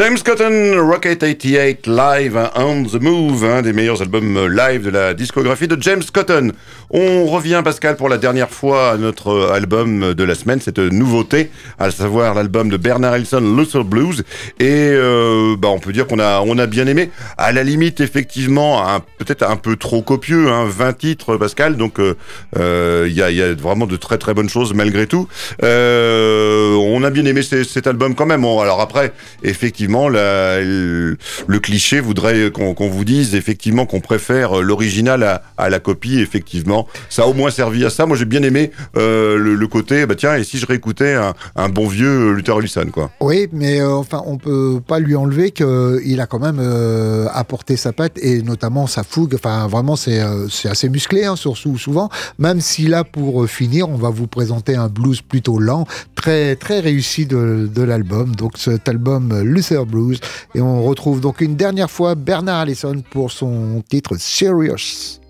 James 0.03 0.23
Cotton, 0.23 0.79
Rocket 0.79 1.21
88 1.21 1.85
Live, 1.85 2.35
hein, 2.35 2.49
On 2.55 2.85
the 2.85 2.99
Move, 2.99 3.45
un 3.45 3.61
des 3.61 3.71
meilleurs 3.71 4.01
albums 4.01 4.35
euh, 4.35 4.47
live 4.47 4.85
de 4.85 4.89
la 4.89 5.13
discographie 5.13 5.67
de 5.67 5.79
James 5.79 6.01
Cotton. 6.11 6.53
On 6.93 7.25
revient, 7.25 7.61
Pascal, 7.63 7.95
pour 7.95 8.09
la 8.09 8.17
dernière 8.17 8.49
fois 8.49 8.91
à 8.91 8.97
notre 8.97 9.51
album 9.53 10.13
de 10.13 10.23
la 10.25 10.35
semaine, 10.35 10.59
cette 10.59 10.77
nouveauté, 10.77 11.49
à 11.79 11.89
savoir 11.89 12.33
l'album 12.33 12.67
de 12.67 12.75
Bernard 12.75 13.13
Wilson, 13.13 13.55
Luther 13.57 13.85
Blues. 13.85 14.25
Et 14.59 14.89
euh, 14.91 15.55
bah, 15.57 15.69
on 15.69 15.79
peut 15.79 15.93
dire 15.93 16.05
qu'on 16.05 16.19
a, 16.19 16.41
on 16.41 16.57
a 16.57 16.67
bien 16.67 16.87
aimé. 16.87 17.09
À 17.37 17.53
la 17.53 17.63
limite, 17.63 18.01
effectivement, 18.01 18.83
peut-être 19.17 19.43
un 19.43 19.55
peu 19.55 19.77
trop 19.77 20.01
copieux, 20.01 20.49
hein, 20.49 20.65
20 20.67 20.97
titres, 20.97 21.37
Pascal. 21.37 21.77
Donc, 21.77 21.93
il 21.97 22.15
euh, 22.57 23.07
il 23.07 23.13
y, 23.13 23.21
a, 23.41 23.53
vraiment 23.53 23.87
de 23.87 23.95
très 23.95 24.17
très 24.17 24.33
bonnes 24.33 24.49
choses 24.49 24.73
malgré 24.73 25.07
tout. 25.07 25.29
Euh, 25.63 26.75
on 26.75 27.03
a 27.03 27.09
bien 27.09 27.23
aimé 27.23 27.41
cet 27.41 27.87
album 27.87 28.15
quand 28.15 28.25
même. 28.25 28.43
Alors 28.43 28.81
après, 28.81 29.13
effectivement, 29.43 30.09
le, 30.09 31.15
cliché 31.61 32.01
voudrait 32.01 32.51
qu'on 32.51 32.73
qu'on 32.73 32.89
vous 32.89 33.05
dise 33.05 33.35
effectivement 33.35 33.85
qu'on 33.85 34.01
préfère 34.01 34.61
l'original 34.61 35.23
à, 35.23 35.43
à 35.57 35.69
la 35.69 35.79
copie. 35.79 36.19
Effectivement, 36.19 36.80
ça 37.09 37.23
a 37.23 37.25
au 37.25 37.33
moins 37.33 37.51
servi 37.51 37.85
à 37.85 37.89
ça. 37.89 38.05
Moi, 38.05 38.17
j'ai 38.17 38.25
bien 38.25 38.43
aimé 38.43 38.71
euh, 38.97 39.37
le, 39.37 39.67
côté. 39.67 40.05
Bah 40.05 40.15
tiens, 40.15 40.35
et 40.35 40.43
si 40.43 40.57
je 40.57 40.65
réécoutais 40.65 41.15
un, 41.55 41.69
bon 41.69 41.87
vieux 41.87 42.33
Luther 42.33 42.57
Allison, 42.57 42.85
quoi. 42.91 43.09
Oui, 43.21 43.47
mais 43.53 43.79
euh, 43.79 43.93
enfin, 43.93 44.21
on 44.25 44.37
peut 44.37 44.79
pas 44.85 44.99
lui 44.99 45.15
enlever 45.15 45.51
qu'il 45.51 46.19
a 46.19 46.25
quand 46.25 46.39
même 46.39 46.59
euh, 46.59 47.27
apporté 47.33 47.77
sa 47.77 47.93
patte 47.93 48.17
et 48.21 48.41
notamment 48.41 48.87
sa 48.87 49.03
fougue. 49.03 49.35
Enfin, 49.35 49.67
vraiment, 49.67 49.95
c'est 49.95 50.19
euh, 50.19 50.47
assez 50.65 50.89
musclé, 50.89 51.25
hein, 51.25 51.35
surtout 51.35 51.77
souvent. 51.77 52.09
Même 52.39 52.61
si 52.61 52.87
là, 52.87 53.03
pour 53.03 53.43
euh, 53.43 53.47
finir, 53.47 53.89
on 53.89 53.95
va 53.95 54.09
vous 54.09 54.27
présenter 54.27 54.75
un 54.75 54.87
blues 54.87 55.21
plutôt 55.21 55.59
lent, 55.59 55.85
très 56.15 56.55
très 56.55 56.79
réussi 56.79 57.25
de, 57.25 57.69
de 57.73 57.81
l'album. 57.81 58.35
Donc 58.35 58.57
cet 58.57 58.87
album 58.89 59.31
euh, 59.31 59.43
Luther 59.43 59.85
Blues, 59.85 60.19
et 60.55 60.61
on 60.61 60.83
retrouve 60.83 61.21
donc 61.21 61.41
une 61.41 61.55
dernière 61.55 61.89
fois 61.89 62.15
Bernard 62.15 62.61
Allison 62.61 63.03
pour 63.11 63.31
son 63.31 63.83
titre 63.87 64.15
Serious. 64.17 65.20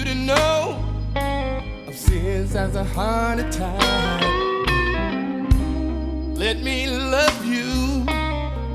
You 0.00 0.06
to 0.06 0.14
know 0.14 0.82
of 1.86 1.94
sins 1.94 2.56
as 2.56 2.74
a 2.74 2.84
heart 2.84 3.38
attack. 3.38 4.22
Let 6.34 6.62
me 6.62 6.86
love 6.88 7.44
you, 7.44 8.04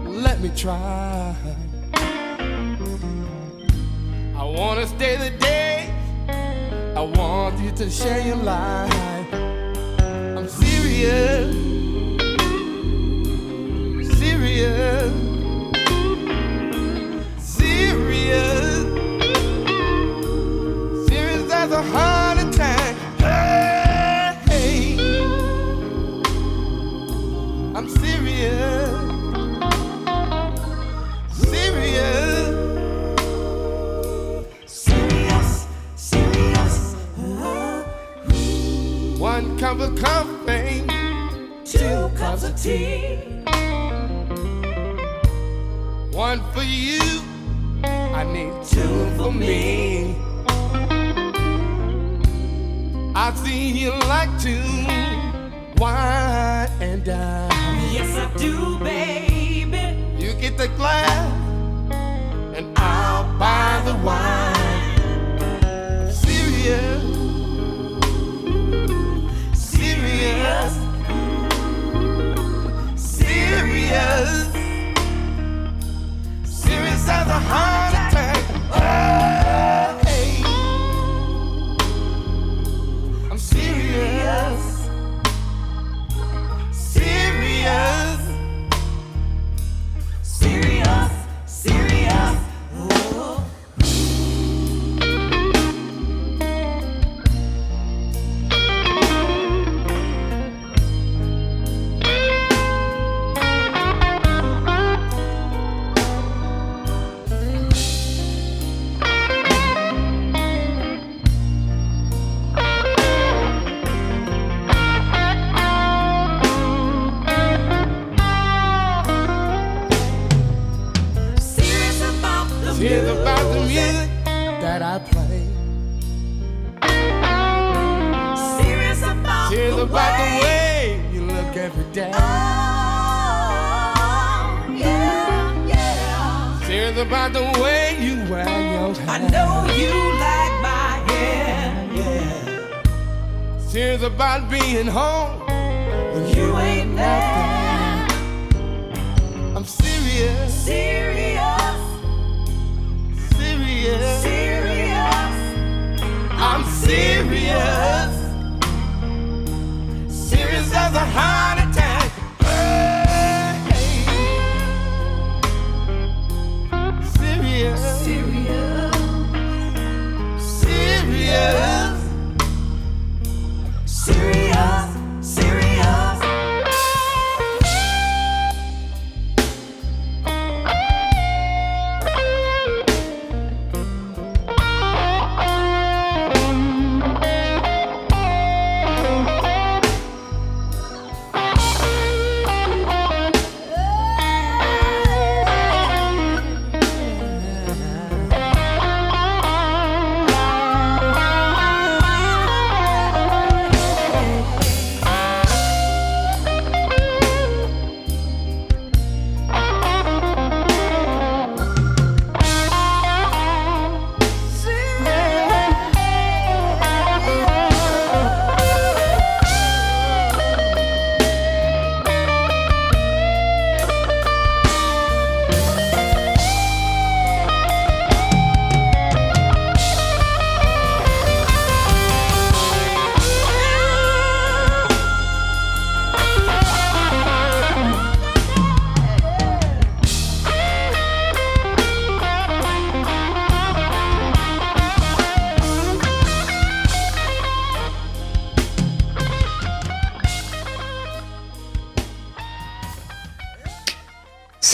let 0.05 0.39
me 0.39 0.51
try. 0.55 1.35
I 4.35 4.43
wanna 4.43 4.85
stay 4.85 5.17
the 5.17 5.31
day, 5.39 5.91
I 6.95 7.01
want 7.01 7.59
you 7.59 7.71
to 7.71 7.89
share 7.89 8.21
your 8.21 8.37
life. 8.37 9.33
I'm 10.37 10.47
serious 10.47 11.55
serious, 14.15 15.11
serious, 17.39 18.64
heart 21.91 22.37
attack. 22.39 22.95
Hey, 24.47 24.97
I'm 27.75 27.87
serious, 27.89 28.91
serious, 31.31 32.47
serious, 34.65 35.67
serious. 35.95 36.95
One 39.19 39.57
cup 39.57 39.79
of 39.79 39.95
coffee, 39.99 40.83
two 41.65 42.09
cups 42.15 42.43
of 42.43 42.55
tea. 42.61 43.17
One 46.11 46.41
for 46.53 46.63
you, 46.63 47.01
I 47.83 48.23
need 48.23 48.53
two 48.65 49.09
for 49.17 49.31
me. 49.31 50.24
I 53.17 53.33
see 53.33 53.69
you 53.69 53.91
like 53.91 54.29
to 54.41 54.59
wine 55.77 56.67
and 56.81 57.01
dine. 57.05 57.49
Yes, 57.93 58.13
I 58.17 58.29
do, 58.37 58.77
baby. 58.79 59.95
You 60.21 60.33
get 60.33 60.57
the 60.57 60.67
glass, 60.75 61.31
and 62.57 62.77
I'll 62.77 63.23
buy 63.39 63.81
the 63.85 63.95
wine. 64.05 64.34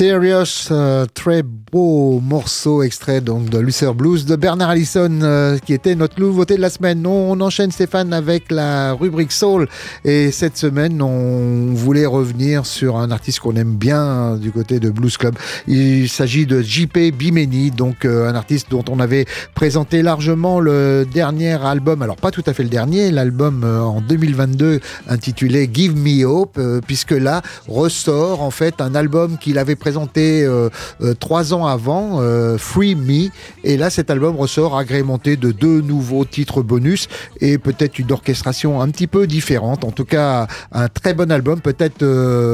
Serious, 0.01 0.71
euh, 0.71 1.05
très 1.13 1.43
beau 1.43 2.19
morceau 2.21 2.81
extrait 2.81 3.21
donc 3.21 3.49
de 3.49 3.59
Lucer 3.59 3.93
Blues 3.93 4.25
de 4.25 4.35
Bernard 4.35 4.71
Allison 4.71 5.19
euh, 5.21 5.59
qui 5.59 5.73
était 5.73 5.93
notre 5.93 6.19
nouveauté 6.19 6.55
de 6.55 6.61
la 6.61 6.71
semaine. 6.71 7.05
On, 7.05 7.39
enchaîne 7.39 7.71
Stéphane 7.71 8.11
avec 8.11 8.51
la 8.51 8.93
rubrique 8.93 9.31
Soul 9.31 9.67
et 10.03 10.31
cette 10.31 10.57
semaine 10.57 11.03
on 11.03 11.75
voulait 11.75 12.07
revenir 12.07 12.65
sur 12.65 12.97
un 12.97 13.11
artiste 13.11 13.41
qu'on 13.41 13.55
aime 13.55 13.75
bien 13.75 14.01
hein, 14.01 14.37
du 14.37 14.51
côté 14.51 14.79
de 14.79 14.89
Blues 14.89 15.15
Club. 15.17 15.35
Il 15.67 16.09
s'agit 16.09 16.47
de 16.47 16.63
JP 16.63 16.97
Bimeni, 17.13 17.69
donc 17.69 18.03
euh, 18.03 18.27
un 18.27 18.33
artiste 18.33 18.71
dont 18.71 18.83
on 18.89 18.99
avait 18.99 19.27
présenté 19.53 20.01
largement 20.01 20.59
le 20.59 21.05
dernier 21.13 21.63
album, 21.63 22.01
alors 22.01 22.15
pas 22.15 22.31
tout 22.31 22.43
à 22.47 22.53
fait 22.53 22.63
le 22.63 22.69
dernier, 22.69 23.11
l'album 23.11 23.63
en 23.63 24.01
2022 24.01 24.79
intitulé 25.07 25.69
Give 25.71 25.95
Me 25.95 26.25
Hope, 26.25 26.59
puisque 26.87 27.11
là 27.11 27.43
ressort 27.67 28.41
en 28.41 28.49
fait 28.49 28.81
un 28.81 28.95
album 28.95 29.37
qu'il 29.37 29.59
avait 29.59 29.75
présenté 29.75 29.90
euh, 29.97 30.69
euh, 31.01 31.13
trois 31.13 31.53
ans 31.53 31.65
avant, 31.65 32.19
euh, 32.21 32.57
Free 32.57 32.95
Me, 32.95 33.29
et 33.63 33.77
là 33.77 33.89
cet 33.89 34.09
album 34.09 34.35
ressort 34.35 34.77
agrémenté 34.77 35.35
de 35.35 35.51
deux 35.51 35.81
nouveaux 35.81 36.25
titres 36.25 36.61
bonus 36.61 37.07
et 37.39 37.57
peut-être 37.57 37.99
une 37.99 38.11
orchestration 38.11 38.81
un 38.81 38.89
petit 38.89 39.07
peu 39.07 39.27
différente. 39.27 39.83
En 39.83 39.91
tout 39.91 40.05
cas, 40.05 40.47
un 40.71 40.87
très 40.87 41.13
bon 41.13 41.31
album, 41.31 41.61
peut-être 41.61 42.05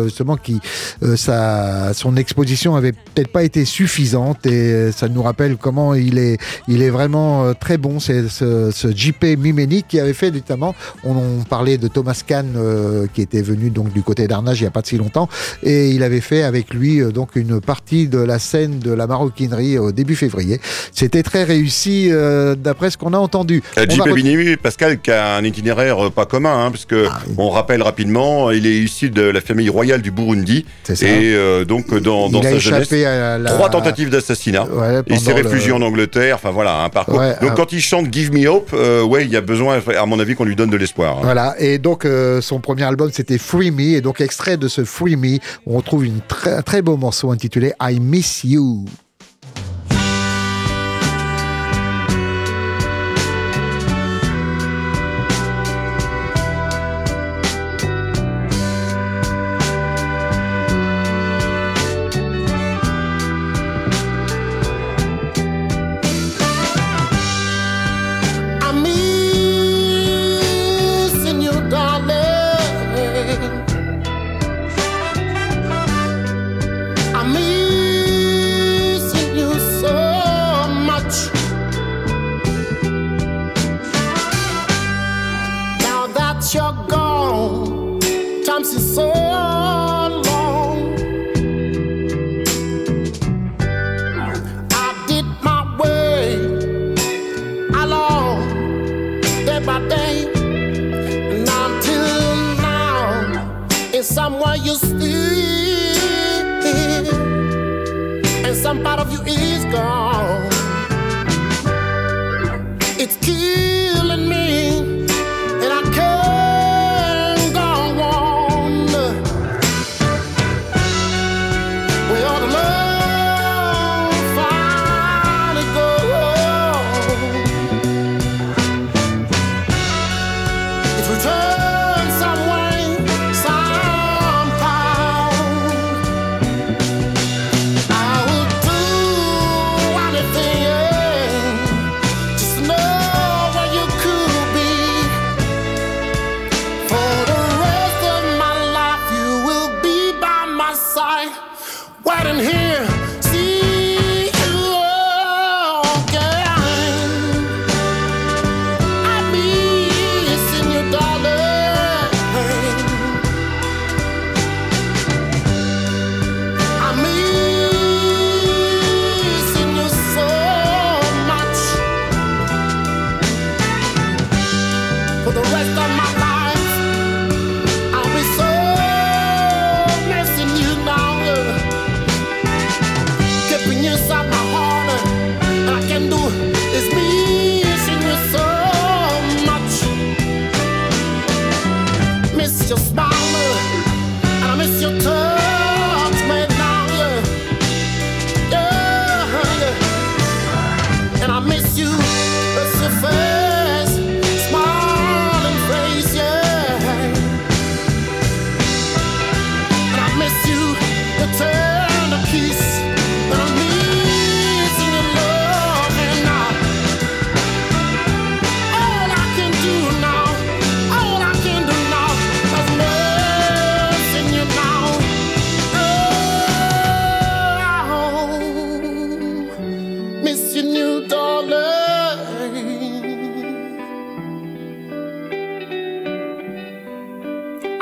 justement 0.05 0.38
qui 0.38 0.59
sa, 1.15 1.93
son 1.93 2.15
exposition 2.15 2.75
avait 2.75 2.91
peut-être 2.91 3.31
pas 3.31 3.43
été 3.43 3.65
suffisante 3.65 4.45
et 4.45 4.91
ça 4.91 5.07
nous 5.07 5.21
rappelle 5.21 5.57
comment 5.57 5.93
il 5.93 6.17
est, 6.17 6.38
il 6.67 6.81
est 6.81 6.89
vraiment 6.89 7.53
très 7.53 7.77
bon. 7.77 7.99
C'est 7.99 8.27
ce, 8.29 8.71
JP 8.95 9.38
Mimeni 9.38 9.83
qui 9.83 9.99
avait 9.99 10.13
fait 10.13 10.31
notamment, 10.31 10.75
on, 11.03 11.15
on 11.15 11.43
parlait 11.43 11.77
de 11.77 11.88
Thomas 11.88 12.21
Kahn 12.25 12.47
qui 13.13 13.21
était 13.21 13.41
venu 13.41 13.69
donc 13.69 13.91
du 13.93 14.01
côté 14.01 14.27
d'Arnage 14.27 14.59
il 14.59 14.63
n'y 14.63 14.67
a 14.67 14.71
pas 14.71 14.81
de 14.81 14.88
si 14.88 14.97
longtemps 14.97 15.29
et 15.63 15.91
il 15.91 16.03
avait 16.03 16.21
fait 16.21 16.43
avec 16.43 16.73
lui 16.73 17.01
donc 17.11 17.26
une 17.36 17.59
partie 17.61 18.07
de 18.07 18.19
la 18.19 18.39
scène 18.39 18.80
de 18.80 18.91
la 18.93 19.07
maroquinerie 19.07 19.78
au 19.78 19.91
début 19.91 20.15
février. 20.15 20.59
C'était 20.91 21.23
très 21.23 21.43
réussi 21.43 22.09
euh, 22.11 22.55
d'après 22.55 22.89
ce 22.89 22.97
qu'on 22.97 23.13
a 23.13 23.17
entendu. 23.17 23.61
Euh, 23.78 23.86
On 23.89 23.95
va 23.95 24.05
JP 24.11 24.15
Binimi, 24.15 24.57
Pascal, 24.57 24.99
qui 24.99 25.11
a 25.11 25.36
un 25.36 25.43
itinéraire 25.43 26.07
euh, 26.07 26.09
pas 26.09 26.25
commun, 26.25 26.65
hein, 26.65 26.71
puisque 26.71 26.93
Ah, 26.93 27.19
oui. 27.28 27.34
on 27.38 27.49
rappelle 27.49 27.82
rapidement, 27.82 28.51
il 28.51 28.65
est 28.65 28.78
issu 28.78 29.09
de 29.09 29.21
la 29.23 29.41
famille 29.41 29.69
royale 29.69 30.01
du 30.01 30.11
Burundi, 30.11 30.65
C'est 30.84 30.95
ça. 30.95 31.05
et 31.07 31.34
euh, 31.34 31.65
donc 31.65 31.93
dans, 31.93 32.30
dans 32.30 32.41
il 32.41 32.47
a 32.47 32.51
sa 32.51 32.57
jeunesse, 32.59 32.91
la... 32.91 33.39
trois 33.45 33.69
tentatives 33.69 34.09
d'assassinat. 34.09 34.65
Ouais, 34.65 35.01
Il 35.07 35.19
s'est 35.19 35.34
le- 35.34 35.41
réfugié 35.43 35.71
en 35.71 35.82
Angleterre, 35.82 36.36
enfin 36.36 36.51
voilà, 36.51 36.84
un 36.84 36.89
parcours. 36.89 37.19
Ouais, 37.19 37.36
donc 37.41 37.55
quand 37.55 37.71
il 37.73 37.82
chante 37.82 38.11
Give 38.13 38.32
Me 38.34 38.47
Hope, 38.47 38.71
euh, 38.73 39.03
ouais, 39.03 39.25
il 39.25 39.32
y 39.32 39.36
a 39.36 39.41
besoin, 39.41 39.80
à 39.97 40.05
mon 40.05 40.19
avis, 40.19 40.36
qu'on 40.36 40.45
lui 40.45 40.55
donne 40.55 40.69
de 40.69 40.78
l'espoir. 40.78 41.17
hein. 41.17 41.21
Voilà, 41.23 41.55
et 41.59 41.78
donc 41.78 42.05
euh, 42.05 42.41
son 42.41 42.59
premier 42.59 42.84
album 42.84 43.09
c'était 43.11 43.38
Free 43.38 43.71
Me, 43.71 43.95
et 43.97 44.01
donc 44.01 44.21
extrait 44.21 44.57
de 44.57 44.67
ce 44.67 44.84
Free 44.84 45.15
Me, 45.15 45.39
on 45.65 45.78
retrouve 45.78 46.05
une 46.05 46.19
très, 46.28 46.53
un 46.53 46.61
très 46.61 46.82
beau 46.82 46.97
morceau 47.08 47.32
intitulé 47.32 47.72
I 47.80 48.01
Miss 48.01 48.43
You. 48.43 48.84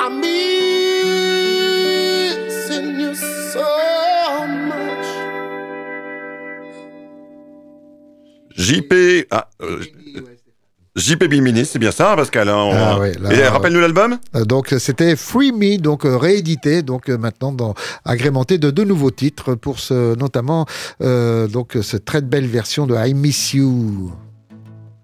I'm 0.06 0.20
missing 0.20 0.36
you 3.00 3.12
so 3.14 4.46
much. 4.46 5.06
JP. 8.56 9.26
Ah, 9.32 9.48
euh, 9.62 9.80
JP 10.94 11.24
Bimini, 11.28 11.64
c'est 11.66 11.80
bien 11.80 11.90
ça, 11.90 12.14
Pascal. 12.14 12.48
hein, 12.48 12.54
on- 12.56 12.72
Ah 12.72 12.98
ouais, 13.00 13.14
là, 13.20 13.32
Et 13.34 13.40
euh, 13.42 13.50
rappelle-nous 13.50 13.80
l'album 13.80 14.16
Euh, 14.36 14.44
Donc 14.44 14.72
c'était 14.78 15.16
Free 15.16 15.50
Me, 15.52 15.76
donc 15.78 16.06
euh, 16.06 16.16
réédité, 16.16 16.82
donc 16.82 17.08
euh, 17.10 17.18
maintenant 17.18 17.50
dans, 17.52 17.74
agrémenté 18.04 18.58
de 18.58 18.70
deux 18.70 18.84
nouveaux 18.84 19.10
titres 19.10 19.56
pour 19.56 19.80
ce, 19.80 20.14
notamment 20.16 20.66
euh, 21.02 21.48
donc 21.48 21.76
cette 21.82 22.04
très 22.04 22.20
belle 22.22 22.46
version 22.46 22.86
de 22.86 22.94
I 22.94 23.12
Miss 23.12 23.54
You. 23.54 24.12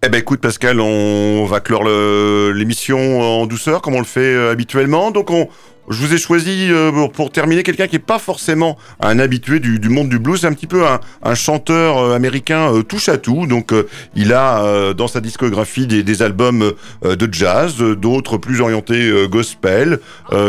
Eh 0.05 0.09
ben 0.09 0.19
écoute 0.19 0.41
Pascal, 0.41 0.81
on 0.81 1.45
va 1.45 1.61
clore 1.61 1.85
l'émission 1.85 3.21
en 3.21 3.47
douceur 3.47 3.83
comme 3.83 3.95
on 3.95 4.01
le 4.01 4.05
fait 4.05 4.35
euh, 4.35 4.51
habituellement. 4.51 5.13
Donc 5.13 5.31
on, 5.31 5.49
je 5.89 5.97
vous 5.97 6.15
ai 6.15 6.19
choisi 6.19 6.69
euh, 6.71 7.09
pour, 7.09 7.33
terminer 7.33 7.63
quelqu'un 7.63 7.89
qui 7.89 7.97
est 7.97 7.99
pas 7.99 8.19
forcément 8.19 8.79
un 9.01 9.19
habitué 9.19 9.59
du, 9.59 9.89
monde 9.89 10.09
du 10.09 10.19
blues, 10.19 10.41
c'est 10.41 10.47
un 10.47 10.53
petit 10.53 10.67
peu 10.67 10.85
un, 11.23 11.35
chanteur 11.35 11.99
euh, 11.99 12.15
américain 12.15 12.73
euh, 12.73 12.83
touche 12.83 13.09
à 13.09 13.19
tout. 13.19 13.47
Donc 13.47 13.75
il 14.15 14.33
a 14.33 14.93
dans 14.95 15.09
sa 15.09 15.21
discographie 15.21 15.87
des, 15.87 16.23
albums 16.23 16.73
de 17.03 17.29
jazz, 17.33 17.77
d'autres 17.79 18.37
plus 18.37 18.61
orientés 18.61 19.11
gospel, 19.29 19.99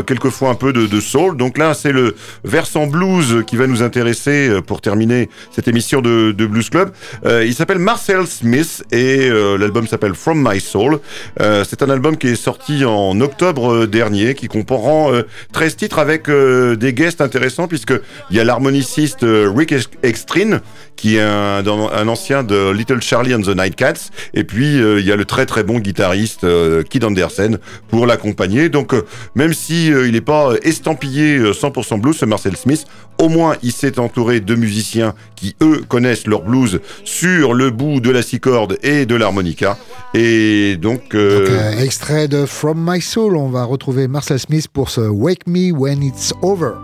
quelquefois 0.06 0.50
un 0.50 0.56
peu 0.56 0.74
de, 0.74 1.00
soul. 1.00 1.38
Donc 1.38 1.58
là 1.58 1.74
c'est 1.74 1.92
le 1.92 2.16
versant 2.44 2.88
blues 2.88 3.44
qui 3.48 3.56
va 3.56 3.68
nous 3.68 3.82
intéresser 3.82 4.62
pour 4.68 4.82
terminer 4.82 5.30
cette 5.52 5.68
émission 5.68 6.02
de, 6.02 6.32
de 6.32 6.46
Blues 6.46 6.70
Club. 6.70 6.92
Il 7.26 7.54
s'appelle 7.54 7.80
Marcel 7.80 8.28
Smith 8.28 8.84
et 8.92 9.30
l'album 9.30 9.88
s'appelle 9.88 10.14
From 10.14 10.46
My 10.48 10.60
Soul. 10.60 11.00
C'est 11.40 11.82
un 11.82 11.90
album 11.90 12.18
qui 12.18 12.28
est 12.28 12.36
sorti 12.36 12.86
en 12.86 13.20
octobre 13.22 13.86
dernier, 13.86 14.36
qui 14.36 14.48
comprend 14.48 15.12
13 15.52 15.76
titres 15.76 16.00
avec 16.00 16.30
euh, 16.30 16.76
des 16.76 16.94
guests 16.94 17.22
intéressants, 17.22 17.68
puisque 17.68 17.94
il 18.30 18.38
y 18.38 18.40
a 18.40 18.44
l'harmoniciste 18.44 19.24
euh, 19.24 19.52
Rick 19.56 19.72
Ex- 19.72 19.90
Extrine, 20.04 20.62
qui 20.96 21.18
est 21.18 21.22
un, 21.22 22.08
ancien 22.08 22.44
de 22.44 22.70
Little 22.72 23.02
Charlie 23.02 23.34
and 23.34 23.42
the 23.42 23.56
Nightcats, 23.56 24.10
et 24.34 24.44
puis 24.44 24.80
euh, 24.80 25.00
il 25.00 25.06
y 25.06 25.12
a 25.12 25.16
le 25.16 25.26
très 25.26 25.46
très 25.46 25.64
bon 25.64 25.80
guitariste 25.80 26.46
Kid 26.90 27.04
Andersen 27.04 27.58
pour 27.90 28.06
l'accompagner. 28.06 28.70
Donc 28.70 28.94
même 29.36 29.54
si 29.54 29.88
il 29.88 30.12
n'est 30.12 30.22
pas 30.22 30.52
estampillé 30.64 31.38
euh, 31.38 31.54
100% 31.54 32.00
blues, 32.00 32.16
ce 32.16 32.26
Marcel 32.26 32.56
Smith, 32.56 32.86
au 33.20 33.30
moins 33.30 33.56
il 33.64 33.72
s'est 33.72 34.00
entouré 34.00 34.40
de 34.40 34.56
musiciens 34.56 35.14
qui 35.36 35.56
eux 35.62 35.82
connaissent 35.88 36.28
leur 36.28 36.42
blues 36.44 36.80
sur 37.04 37.54
le 37.54 37.70
bout 37.70 38.00
de 38.00 38.10
la 38.12 38.22
six 38.22 38.40
et 38.82 39.06
de 39.06 39.16
l'harmonica. 39.16 39.78
Et 40.14 40.78
donc, 40.78 41.02
Donc, 41.04 41.16
euh, 41.16 41.78
extrait 41.80 42.28
de 42.28 42.46
From 42.46 42.84
My 42.88 43.02
Soul, 43.02 43.36
on 43.38 43.50
va 43.50 43.64
retrouver 43.64 44.08
Marcel 44.08 44.40
Smith 44.40 44.68
pour 44.68 44.90
ce 44.90 45.02
Wake 45.14 45.46
Me 45.46 45.72
When 45.72 46.02
It's 46.02 46.34
Over. 46.42 46.76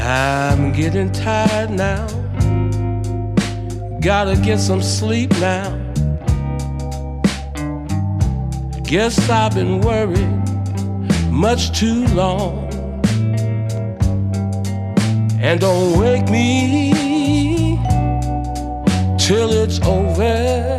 I'm 0.00 0.72
getting 0.72 1.10
tired 1.10 1.70
now. 1.70 2.06
Gotta 4.00 4.40
get 4.40 4.60
some 4.60 4.80
sleep 4.80 5.30
now. 5.40 5.76
Guess 8.84 9.28
I've 9.28 9.54
been 9.54 9.80
worried 9.80 10.28
much 11.30 11.78
too 11.78 12.06
long. 12.08 12.67
And 15.48 15.58
don't 15.62 15.98
wake 15.98 16.28
me 16.28 16.92
till 19.18 19.50
it's 19.50 19.80
over. 19.80 20.76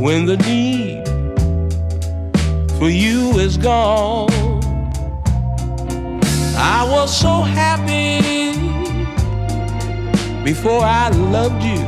When 0.00 0.26
the 0.26 0.36
need 0.46 1.08
for 2.78 2.88
you 2.88 3.36
is 3.40 3.56
gone. 3.56 4.30
I 6.56 6.86
was 6.88 7.10
so 7.20 7.42
happy 7.42 8.52
before 10.44 10.84
I 10.84 11.08
loved 11.08 11.64
you. 11.64 11.82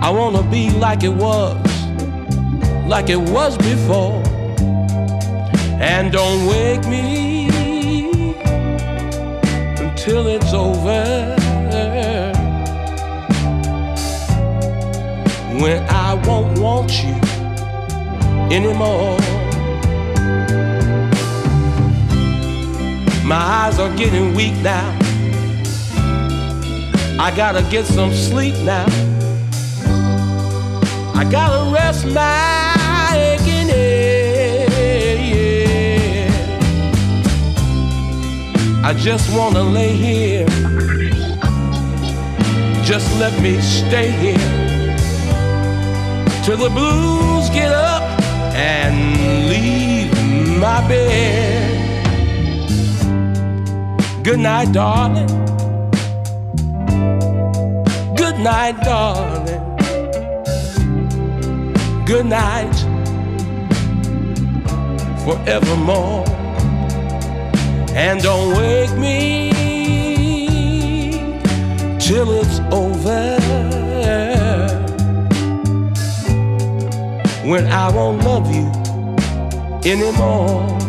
I 0.00 0.10
wanna 0.10 0.48
be 0.48 0.70
like 0.70 1.02
it 1.02 1.12
was, 1.12 1.56
like 2.86 3.10
it 3.10 3.18
was 3.18 3.58
before. 3.58 4.25
And 5.78 6.10
don't 6.10 6.46
wake 6.46 6.86
me 6.88 7.48
until 9.78 10.26
it's 10.26 10.52
over. 10.54 11.34
When 15.60 15.82
I 15.88 16.14
won't 16.26 16.58
want 16.58 16.90
you 17.02 17.14
anymore. 18.54 19.18
My 23.24 23.36
eyes 23.36 23.78
are 23.78 23.94
getting 23.96 24.34
weak 24.34 24.54
now. 24.62 24.98
I 27.18 27.32
gotta 27.34 27.62
get 27.70 27.84
some 27.84 28.12
sleep 28.12 28.54
now. 28.64 28.86
I 31.14 31.26
gotta 31.30 31.72
rest 31.72 32.06
my 32.06 32.65
I 38.88 38.94
just 38.94 39.36
wanna 39.36 39.64
lay 39.64 39.96
here. 39.96 40.46
Just 42.84 43.08
let 43.18 43.34
me 43.42 43.60
stay 43.60 44.12
here 44.12 44.96
till 46.44 46.56
the 46.56 46.70
blues 46.70 47.50
get 47.50 47.72
up 47.72 48.04
and 48.54 48.94
leave 49.50 50.12
my 50.60 50.86
bed. 50.86 51.66
Good 54.22 54.38
night, 54.38 54.70
darling. 54.70 55.26
Good 58.14 58.38
night, 58.38 58.76
darling. 58.84 59.62
Good 62.04 62.26
night, 62.26 62.76
forevermore. 65.24 66.45
And 67.98 68.22
don't 68.22 68.54
wake 68.58 68.92
me 68.98 69.50
till 71.98 72.30
it's 72.40 72.60
over. 72.70 73.38
When 77.42 77.66
I 77.68 77.90
won't 77.90 78.22
love 78.22 78.54
you 78.54 78.66
anymore. 79.90 80.85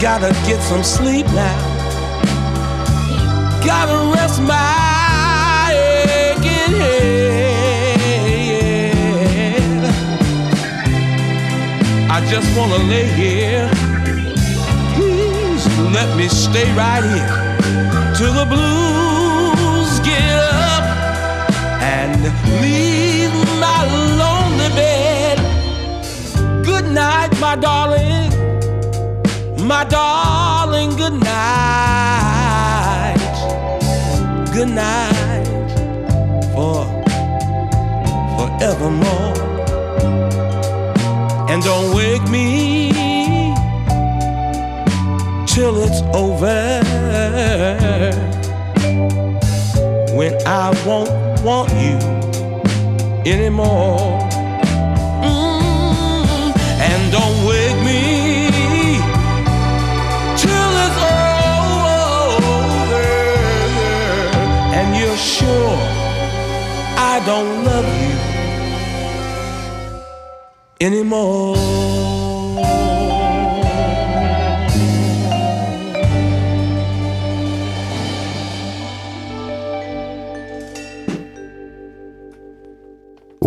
Gotta 0.00 0.32
get 0.46 0.62
some 0.62 0.82
sleep 0.82 1.26
now. 1.26 1.58
Gotta 3.62 4.12
rest 4.14 4.40
my 4.40 5.74
aching 5.74 6.74
head. 6.80 8.14
I 12.10 12.26
just 12.30 12.48
wanna 12.56 12.78
lay 12.84 13.08
here. 13.08 13.68
Please 14.94 15.66
let 15.92 16.16
me 16.16 16.28
stay 16.28 16.72
right 16.74 17.04
here 17.04 17.36
till 18.16 18.32
the 18.32 18.46
blues 18.46 20.00
get 20.00 20.32
up 20.72 20.84
and 21.82 22.22
leave 22.62 23.34
my 23.60 23.84
lonely 24.16 24.70
bed. 24.80 25.38
Good 26.64 26.86
night, 26.86 27.38
my 27.38 27.54
darling. 27.56 28.29
My 29.70 29.84
darling, 29.84 30.96
good 30.96 31.12
night. 31.12 31.54
Good 34.52 34.70
night 34.70 35.46
for 36.52 36.84
forevermore. 38.36 39.36
And 41.48 41.62
don't 41.62 41.94
wake 41.94 42.28
me 42.28 42.90
till 45.46 45.80
it's 45.84 46.02
over. 46.16 46.82
When 50.16 50.34
I 50.48 50.70
won't 50.84 51.10
want 51.44 51.70
you 51.74 51.96
anymore. 53.24 54.29
I 67.20 67.26
don't 67.26 67.64
love 67.66 67.84
you 68.00 68.16
anymore. 70.86 72.19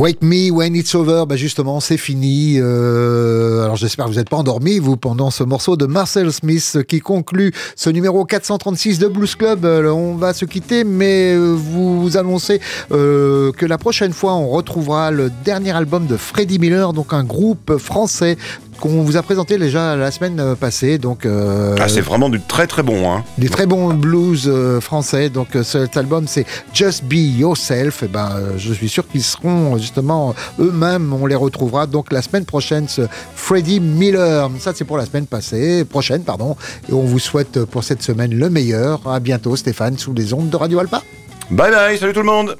Wake 0.03 0.21
Me 0.21 0.51
When 0.51 0.75
It's 0.75 0.93
Over, 0.95 1.23
bah 1.29 1.37
justement, 1.37 1.79
c'est 1.79 1.95
fini. 1.95 2.57
Euh, 2.57 3.63
alors 3.63 3.77
j'espère 3.77 4.03
que 4.03 4.11
vous 4.11 4.17
n'êtes 4.17 4.29
pas 4.29 4.35
endormis, 4.35 4.77
vous, 4.77 4.97
pendant 4.97 5.31
ce 5.31 5.45
morceau 5.45 5.77
de 5.77 5.85
Marcel 5.85 6.29
Smith 6.33 6.79
qui 6.89 6.99
conclut 6.99 7.53
ce 7.77 7.89
numéro 7.89 8.25
436 8.25 8.99
de 8.99 9.07
Blues 9.07 9.33
Club. 9.35 9.63
On 9.63 10.15
va 10.15 10.33
se 10.33 10.43
quitter, 10.43 10.83
mais 10.83 11.33
euh, 11.33 11.53
vous 11.53 12.17
annoncez 12.17 12.59
euh, 12.91 13.53
que 13.53 13.65
la 13.65 13.77
prochaine 13.77 14.11
fois, 14.11 14.33
on 14.33 14.49
retrouvera 14.49 15.09
le 15.09 15.31
dernier 15.45 15.71
album 15.71 16.05
de 16.05 16.17
Freddie 16.17 16.59
Miller, 16.59 16.91
donc 16.91 17.13
un 17.13 17.23
groupe 17.23 17.77
français 17.77 18.35
qu'on 18.83 19.01
vous 19.01 19.15
a 19.15 19.23
présenté 19.23 19.57
déjà 19.57 19.95
la 19.95 20.11
semaine 20.11 20.57
passée. 20.59 20.97
Donc, 20.97 21.25
euh, 21.25 21.77
Ah, 21.79 21.87
c'est 21.87 22.01
vraiment 22.01 22.27
du 22.27 22.41
très 22.41 22.67
très 22.67 22.83
bon. 22.83 23.09
Hein. 23.09 23.23
du 23.37 23.49
très 23.49 23.65
bon 23.65 23.93
blues 23.93 24.43
euh, 24.47 24.81
français. 24.81 25.29
Donc 25.29 25.55
euh, 25.55 25.63
cet 25.63 25.95
album 25.95 26.27
c'est 26.27 26.45
Just 26.73 27.05
Be 27.05 27.13
Yourself. 27.13 28.03
Et 28.03 28.07
ben, 28.09 28.29
euh, 28.35 28.57
je 28.57 28.73
suis 28.73 28.89
sûr 28.89 29.07
qu'ils 29.07 29.23
seront 29.23 29.77
justement 29.77 30.35
eux-mêmes. 30.59 31.13
On 31.13 31.25
les 31.25 31.35
retrouvera 31.35 31.87
donc 31.87 32.11
la 32.11 32.21
semaine 32.21 32.43
prochaine. 32.43 32.89
Ce 32.89 33.03
Freddie 33.35 33.79
Miller. 33.79 34.49
Ça 34.59 34.73
c'est 34.75 34.83
pour 34.83 34.97
la 34.97 35.05
semaine 35.05 35.27
passée, 35.27 35.85
prochaine 35.85 36.23
pardon. 36.23 36.57
Et 36.89 36.93
on 36.93 37.03
vous 37.03 37.19
souhaite 37.19 37.63
pour 37.63 37.85
cette 37.85 38.03
semaine 38.03 38.33
le 38.33 38.49
meilleur. 38.49 38.99
À 39.07 39.21
bientôt 39.21 39.55
Stéphane 39.55 39.97
sous 39.97 40.13
les 40.13 40.33
ondes 40.33 40.49
de 40.49 40.57
Radio 40.57 40.79
Alpa. 40.79 41.01
Bye 41.49 41.71
bye, 41.71 41.97
salut 41.97 42.11
tout 42.11 42.19
le 42.19 42.25
monde 42.25 42.57